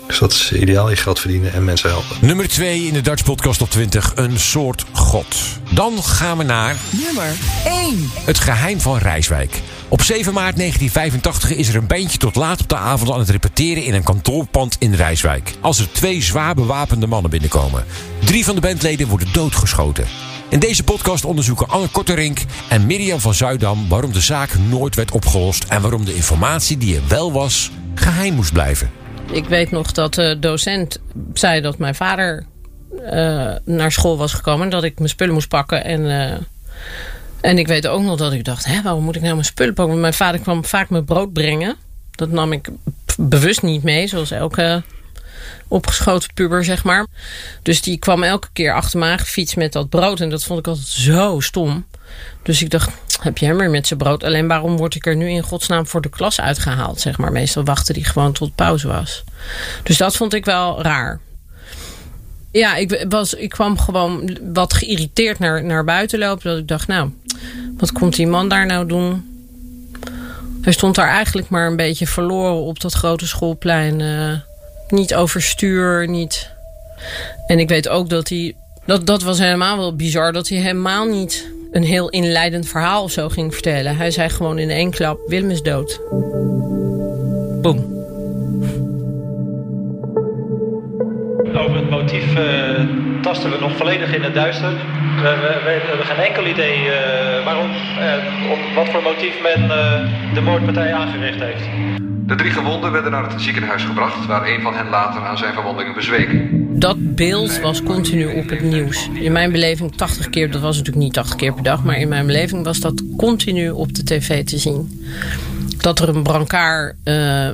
Dus 0.07 0.19
dat 0.19 0.31
is 0.31 0.51
ideaal, 0.51 0.89
je 0.89 0.95
geld 0.95 1.19
verdienen 1.19 1.53
en 1.53 1.63
mensen 1.63 1.89
helpen. 1.89 2.17
Nummer 2.21 2.47
2 2.47 2.85
in 2.85 2.93
de 2.93 3.01
Dutch 3.01 3.23
Podcast 3.23 3.61
op 3.61 3.69
20, 3.69 4.11
een 4.15 4.39
soort 4.39 4.85
god. 4.91 5.35
Dan 5.69 6.03
gaan 6.03 6.37
we 6.37 6.43
naar... 6.43 6.75
Nummer 7.05 7.35
1. 7.65 8.09
Het 8.25 8.39
geheim 8.39 8.79
van 8.79 8.97
Rijswijk. 8.97 9.61
Op 9.87 10.01
7 10.01 10.33
maart 10.33 10.57
1985 10.57 11.51
is 11.57 11.69
er 11.69 11.75
een 11.75 11.87
bandje 11.87 12.17
tot 12.17 12.35
laat 12.35 12.61
op 12.61 12.69
de 12.69 12.75
avond 12.75 13.11
aan 13.11 13.19
het 13.19 13.29
repeteren 13.29 13.83
in 13.83 13.93
een 13.93 14.03
kantoorpand 14.03 14.75
in 14.79 14.93
Rijswijk. 14.93 15.53
Als 15.61 15.79
er 15.79 15.91
twee 15.91 16.21
zwaar 16.21 16.55
bewapende 16.55 17.07
mannen 17.07 17.31
binnenkomen. 17.31 17.85
Drie 18.19 18.45
van 18.45 18.55
de 18.55 18.61
bandleden 18.61 19.07
worden 19.07 19.33
doodgeschoten. 19.33 20.05
In 20.49 20.59
deze 20.59 20.83
podcast 20.83 21.25
onderzoeken 21.25 21.69
Anne 21.69 21.87
Korterink 21.87 22.39
en 22.69 22.85
Mirjam 22.85 23.19
van 23.19 23.33
Zuidam 23.33 23.87
waarom 23.87 24.11
de 24.11 24.21
zaak 24.21 24.49
nooit 24.69 24.95
werd 24.95 25.11
opgelost 25.11 25.63
en 25.63 25.81
waarom 25.81 26.05
de 26.05 26.15
informatie 26.15 26.77
die 26.77 26.95
er 26.95 27.07
wel 27.07 27.31
was 27.31 27.71
geheim 27.95 28.33
moest 28.33 28.53
blijven. 28.53 29.02
Ik 29.33 29.45
weet 29.45 29.71
nog 29.71 29.91
dat 29.91 30.13
de 30.13 30.37
docent 30.39 30.99
zei 31.33 31.61
dat 31.61 31.77
mijn 31.77 31.95
vader 31.95 32.45
uh, 33.01 33.51
naar 33.63 33.91
school 33.91 34.17
was 34.17 34.33
gekomen. 34.33 34.69
Dat 34.69 34.83
ik 34.83 34.97
mijn 34.97 35.09
spullen 35.09 35.33
moest 35.33 35.47
pakken. 35.47 35.83
En, 35.83 36.01
uh, 36.01 36.31
en 37.41 37.57
ik 37.57 37.67
weet 37.67 37.87
ook 37.87 38.01
nog 38.01 38.17
dat 38.17 38.33
ik 38.33 38.43
dacht, 38.43 38.65
hè, 38.65 38.81
waarom 38.81 39.03
moet 39.03 39.15
ik 39.15 39.21
nou 39.21 39.33
mijn 39.33 39.45
spullen 39.45 39.73
pakken? 39.73 39.91
Want 39.91 40.01
mijn 40.01 40.13
vader 40.13 40.41
kwam 40.41 40.65
vaak 40.65 40.89
mijn 40.89 41.05
brood 41.05 41.33
brengen. 41.33 41.75
Dat 42.11 42.29
nam 42.29 42.51
ik 42.51 42.69
bewust 43.17 43.61
niet 43.61 43.83
mee, 43.83 44.07
zoals 44.07 44.31
elke 44.31 44.83
opgeschoten 45.67 46.33
puber, 46.33 46.63
zeg 46.63 46.83
maar. 46.83 47.07
Dus 47.61 47.81
die 47.81 47.97
kwam 47.97 48.23
elke 48.23 48.47
keer 48.53 48.73
achter 48.73 48.99
me 48.99 49.05
aangefietst 49.05 49.55
met 49.55 49.73
dat 49.73 49.89
brood. 49.89 50.19
En 50.19 50.29
dat 50.29 50.43
vond 50.43 50.59
ik 50.59 50.67
altijd 50.67 50.87
zo 50.87 51.39
stom. 51.39 51.85
Dus 52.43 52.61
ik 52.61 52.69
dacht, 52.69 52.89
heb 53.21 53.37
je 53.37 53.45
hem 53.45 53.57
weer 53.57 53.69
met 53.69 53.87
zijn 53.87 53.99
brood? 53.99 54.23
Alleen 54.23 54.47
waarom 54.47 54.77
word 54.77 54.95
ik 54.95 55.05
er 55.05 55.15
nu 55.15 55.29
in 55.29 55.43
godsnaam 55.43 55.87
voor 55.87 56.01
de 56.01 56.09
klas 56.09 56.41
uitgehaald? 56.41 56.99
Zeg 56.99 57.17
maar. 57.17 57.31
Meestal 57.31 57.63
wachtte 57.63 57.93
die 57.93 58.05
gewoon 58.05 58.33
tot 58.33 58.55
pauze 58.55 58.87
was. 58.87 59.23
Dus 59.83 59.97
dat 59.97 60.15
vond 60.15 60.33
ik 60.33 60.45
wel 60.45 60.81
raar. 60.81 61.19
Ja, 62.51 62.75
ik, 62.75 63.05
was, 63.09 63.33
ik 63.33 63.49
kwam 63.49 63.79
gewoon 63.79 64.37
wat 64.53 64.73
geïrriteerd 64.73 65.39
naar, 65.39 65.63
naar 65.63 65.83
buiten 65.83 66.19
lopen. 66.19 66.49
Dat 66.49 66.57
ik 66.57 66.67
dacht, 66.67 66.87
nou, 66.87 67.09
wat 67.77 67.91
komt 67.91 68.15
die 68.15 68.27
man 68.27 68.49
daar 68.49 68.65
nou 68.65 68.85
doen? 68.85 69.31
Hij 70.61 70.73
stond 70.73 70.95
daar 70.95 71.07
eigenlijk 71.07 71.49
maar 71.49 71.67
een 71.67 71.75
beetje 71.75 72.07
verloren 72.07 72.61
op 72.63 72.79
dat 72.79 72.93
grote 72.93 73.27
schoolplein. 73.27 74.01
eh, 74.01 74.52
niet 74.93 75.15
overstuur, 75.15 76.07
niet. 76.07 76.51
En 77.47 77.59
ik 77.59 77.69
weet 77.69 77.89
ook 77.89 78.09
dat 78.09 78.29
hij. 78.29 78.55
Dat, 78.85 79.05
dat 79.05 79.23
was 79.23 79.39
helemaal 79.39 79.77
wel 79.77 79.95
bizar, 79.95 80.31
dat 80.33 80.47
hij 80.47 80.57
helemaal 80.57 81.05
niet 81.05 81.51
een 81.71 81.83
heel 81.83 82.09
inleidend 82.09 82.67
verhaal 82.67 83.03
of 83.03 83.11
zo 83.11 83.29
ging 83.29 83.53
vertellen. 83.53 83.97
Hij 83.97 84.11
zei 84.11 84.29
gewoon 84.29 84.59
in 84.59 84.69
één 84.69 84.91
klap: 84.91 85.19
Willem 85.27 85.49
is 85.49 85.61
dood. 85.61 85.99
Boom. 87.61 87.91
Over 91.55 91.75
het 91.75 91.89
motief 91.89 92.35
eh, 92.35 92.85
tasten 93.21 93.51
we 93.51 93.57
nog 93.59 93.77
volledig 93.77 94.13
in 94.15 94.21
het 94.21 94.33
duister. 94.33 94.71
We, 95.21 95.29
we, 95.41 95.59
we 95.63 95.87
hebben 95.87 96.05
geen 96.05 96.25
enkel 96.25 96.45
idee 96.45 96.91
eh, 96.91 97.45
waarom, 97.45 97.71
eh, 97.99 98.51
op 98.51 98.59
wat 98.75 98.89
voor 98.89 99.01
motief 99.01 99.41
men 99.41 99.71
eh, 99.71 100.33
de 100.33 100.41
moordpartij 100.41 100.93
aangericht 100.93 101.39
heeft. 101.39 101.63
De 102.27 102.35
drie 102.35 102.51
gewonden 102.51 102.91
werden 102.91 103.11
naar 103.11 103.31
het 103.31 103.41
ziekenhuis 103.41 103.83
gebracht, 103.83 104.25
waar 104.25 104.47
een 104.47 104.61
van 104.61 104.73
hen 104.73 104.89
later 104.89 105.21
aan 105.21 105.37
zijn 105.37 105.53
verwondingen 105.53 105.93
bezweek. 105.93 106.29
Dat 106.79 107.15
beeld 107.15 107.59
was 107.59 107.83
continu 107.83 108.25
op 108.25 108.49
het 108.49 108.61
nieuws. 108.61 109.09
In 109.13 109.31
mijn 109.31 109.51
beleving 109.51 109.95
80 109.95 110.29
keer, 110.29 110.51
dat 110.51 110.61
was 110.61 110.77
natuurlijk 110.77 111.05
niet 111.05 111.13
80 111.13 111.35
keer 111.35 111.53
per 111.53 111.63
dag, 111.63 111.83
maar 111.83 111.97
in 111.97 112.07
mijn 112.07 112.25
beleving 112.25 112.63
was 112.63 112.79
dat 112.79 113.03
continu 113.17 113.69
op 113.69 113.95
de 113.95 114.03
tv 114.03 114.45
te 114.45 114.57
zien. 114.57 115.03
Dat 115.77 115.99
er 115.99 116.09
een 116.09 116.23
brancard 116.23 116.95
uh, 117.03 117.49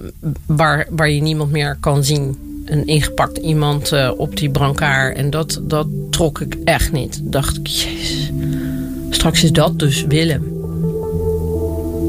waar, 0.45 0.88
waar 0.89 1.10
je 1.10 1.21
niemand 1.21 1.51
meer 1.51 1.77
kan 1.79 2.03
zien. 2.03 2.38
Een 2.65 2.88
ingepakt 2.88 3.38
iemand 3.38 3.93
uh, 3.93 4.12
op 4.17 4.38
die 4.38 4.49
brancard. 4.49 5.17
En 5.17 5.29
dat, 5.29 5.60
dat 5.63 5.88
trok 6.10 6.39
ik 6.39 6.58
echt 6.63 6.91
niet. 6.91 7.19
Dacht 7.23 7.58
ik, 7.58 7.67
jezus. 7.67 8.32
Straks 9.10 9.43
is 9.43 9.51
dat 9.51 9.79
dus 9.79 10.05
Willem. 10.05 10.58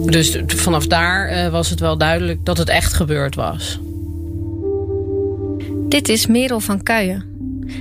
Dus 0.05 0.39
vanaf 0.47 0.87
daar 0.87 1.33
uh, 1.33 1.49
was 1.49 1.71
het 1.71 1.81
wel 1.81 1.99
duidelijk 1.99 2.45
dat 2.45 2.59
het 2.59 2.69
echt 2.69 2.93
gebeurd 2.93 3.35
was. 3.35 3.81
Dit 5.89 6.09
is 6.09 6.27
Merel 6.27 6.61
van 6.61 6.83
Kuijen. 6.83 7.25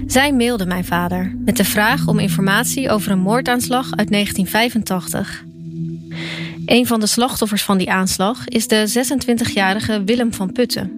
Zij 0.08 0.34
mailde 0.34 0.66
mijn 0.66 0.86
vader 0.86 1.36
met 1.46 1.58
de 1.58 1.66
vraag 1.66 2.08
om 2.08 2.20
informatie 2.20 2.90
over 2.90 3.12
een 3.12 3.20
moordaanslag 3.20 3.86
uit 3.96 4.12
1985. 4.12 5.44
Een 6.66 6.88
van 6.88 7.00
de 7.00 7.08
slachtoffers 7.08 7.64
van 7.64 7.78
die 7.78 7.92
aanslag 7.92 8.48
is 8.48 8.68
de 8.68 9.06
26-jarige 9.18 10.04
Willem 10.04 10.34
van 10.34 10.52
Putten. 10.52 10.92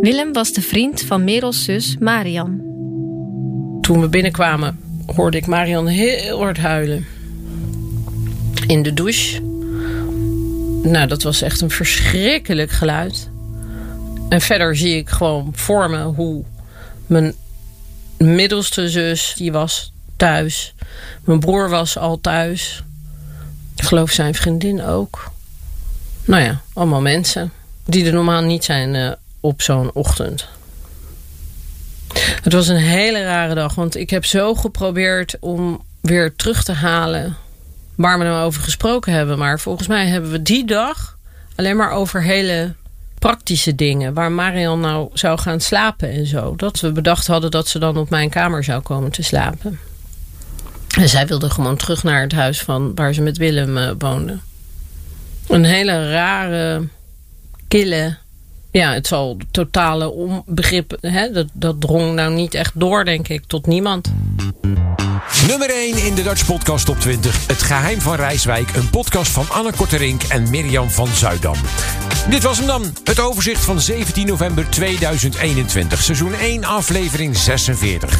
Willem 0.00 0.32
was 0.32 0.52
de 0.52 0.62
vriend 0.62 1.02
van 1.02 1.24
Merels 1.24 1.64
zus 1.64 1.96
Marian. 1.98 2.60
Toen 3.80 4.00
we 4.00 4.08
binnenkwamen 4.08 4.78
hoorde 5.14 5.36
ik 5.36 5.46
Marian 5.46 5.86
heel 5.86 6.38
hard 6.38 6.58
huilen. 6.58 7.06
In 8.66 8.82
de 8.82 8.94
douche. 8.94 9.49
Nou, 10.82 11.06
dat 11.06 11.22
was 11.22 11.42
echt 11.42 11.60
een 11.60 11.70
verschrikkelijk 11.70 12.70
geluid. 12.70 13.28
En 14.28 14.40
verder 14.40 14.76
zie 14.76 14.96
ik 14.96 15.08
gewoon 15.08 15.52
voor 15.54 15.90
me 15.90 16.02
hoe 16.02 16.44
mijn 17.06 17.34
middelste 18.18 18.88
zus, 18.88 19.34
die 19.36 19.52
was 19.52 19.92
thuis. 20.16 20.74
Mijn 21.24 21.40
broer 21.40 21.68
was 21.68 21.98
al 21.98 22.20
thuis. 22.20 22.82
Ik 23.76 23.84
geloof 23.84 24.10
zijn 24.10 24.34
vriendin 24.34 24.82
ook. 24.82 25.30
Nou 26.24 26.42
ja, 26.42 26.60
allemaal 26.72 27.00
mensen 27.00 27.52
die 27.84 28.06
er 28.06 28.12
normaal 28.12 28.42
niet 28.42 28.64
zijn 28.64 28.94
uh, 28.94 29.10
op 29.40 29.62
zo'n 29.62 29.90
ochtend. 29.92 30.48
Het 32.42 32.52
was 32.52 32.68
een 32.68 32.76
hele 32.76 33.22
rare 33.22 33.54
dag, 33.54 33.74
want 33.74 33.96
ik 33.96 34.10
heb 34.10 34.24
zo 34.24 34.54
geprobeerd 34.54 35.36
om 35.40 35.84
weer 36.00 36.36
terug 36.36 36.64
te 36.64 36.72
halen 36.72 37.36
waar 38.00 38.18
we 38.18 38.24
nou 38.24 38.44
over 38.44 38.62
gesproken 38.62 39.12
hebben. 39.12 39.38
Maar 39.38 39.60
volgens 39.60 39.88
mij 39.88 40.06
hebben 40.06 40.30
we 40.30 40.42
die 40.42 40.66
dag 40.66 41.18
alleen 41.56 41.76
maar 41.76 41.90
over 41.90 42.22
hele 42.22 42.74
praktische 43.18 43.74
dingen. 43.74 44.14
Waar 44.14 44.32
Marian 44.32 44.80
nou 44.80 45.10
zou 45.12 45.38
gaan 45.38 45.60
slapen 45.60 46.10
en 46.10 46.26
zo. 46.26 46.56
Dat 46.56 46.80
we 46.80 46.92
bedacht 46.92 47.26
hadden 47.26 47.50
dat 47.50 47.68
ze 47.68 47.78
dan 47.78 47.96
op 47.96 48.10
mijn 48.10 48.30
kamer 48.30 48.64
zou 48.64 48.82
komen 48.82 49.10
te 49.10 49.22
slapen. 49.22 49.78
En 50.98 51.08
zij 51.08 51.26
wilde 51.26 51.50
gewoon 51.50 51.76
terug 51.76 52.02
naar 52.02 52.20
het 52.20 52.32
huis 52.32 52.60
van 52.60 52.94
waar 52.94 53.12
ze 53.12 53.22
met 53.22 53.36
Willem 53.36 53.76
uh, 53.76 53.90
woonde. 53.98 54.38
Een 55.48 55.64
hele 55.64 56.10
rare, 56.10 56.88
kille... 57.68 58.16
Ja, 58.72 58.92
het 58.92 59.06
zal 59.06 59.36
totale 59.50 60.10
onbegrip... 60.10 60.96
Hè, 61.00 61.30
dat, 61.32 61.46
dat 61.52 61.80
drong 61.80 62.14
nou 62.14 62.34
niet 62.34 62.54
echt 62.54 62.80
door, 62.80 63.04
denk 63.04 63.28
ik, 63.28 63.44
tot 63.46 63.66
niemand. 63.66 64.12
Nummer 65.46 65.70
1 65.70 66.04
in 66.04 66.14
de 66.14 66.22
Dutch 66.22 66.46
Podcast 66.46 66.86
Top 66.86 67.00
20. 67.00 67.46
Het 67.46 67.62
geheim 67.62 68.00
van 68.00 68.14
Rijswijk. 68.14 68.76
Een 68.76 68.90
podcast 68.90 69.30
van 69.30 69.46
Anne 69.48 69.72
Korterink 69.76 70.22
en 70.22 70.50
Mirjam 70.50 70.90
van 70.90 71.08
Zuidam. 71.14 71.54
Dit 72.28 72.42
was 72.42 72.58
hem 72.58 72.66
dan. 72.66 72.96
Het 73.04 73.20
overzicht 73.20 73.64
van 73.64 73.80
17 73.80 74.26
november 74.26 74.70
2021. 74.70 76.02
Seizoen 76.02 76.34
1, 76.34 76.64
aflevering 76.64 77.36
46. 77.36 78.18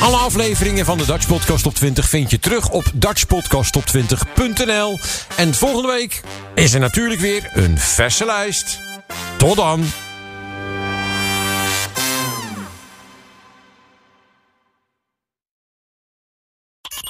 Alle 0.00 0.16
afleveringen 0.16 0.84
van 0.84 0.98
de 0.98 1.06
Dutch 1.06 1.26
Podcast 1.26 1.62
Top 1.62 1.74
20 1.74 2.08
vind 2.08 2.30
je 2.30 2.38
terug 2.38 2.70
op 2.70 2.84
dutchpodcasttop20.nl. 2.94 4.98
En 5.36 5.54
volgende 5.54 5.88
week 5.88 6.20
is 6.54 6.74
er 6.74 6.80
natuurlijk 6.80 7.20
weer 7.20 7.50
een 7.52 7.78
verse 7.78 8.24
lijst. 8.24 8.78
Tot 9.36 9.56
dan. 9.56 9.84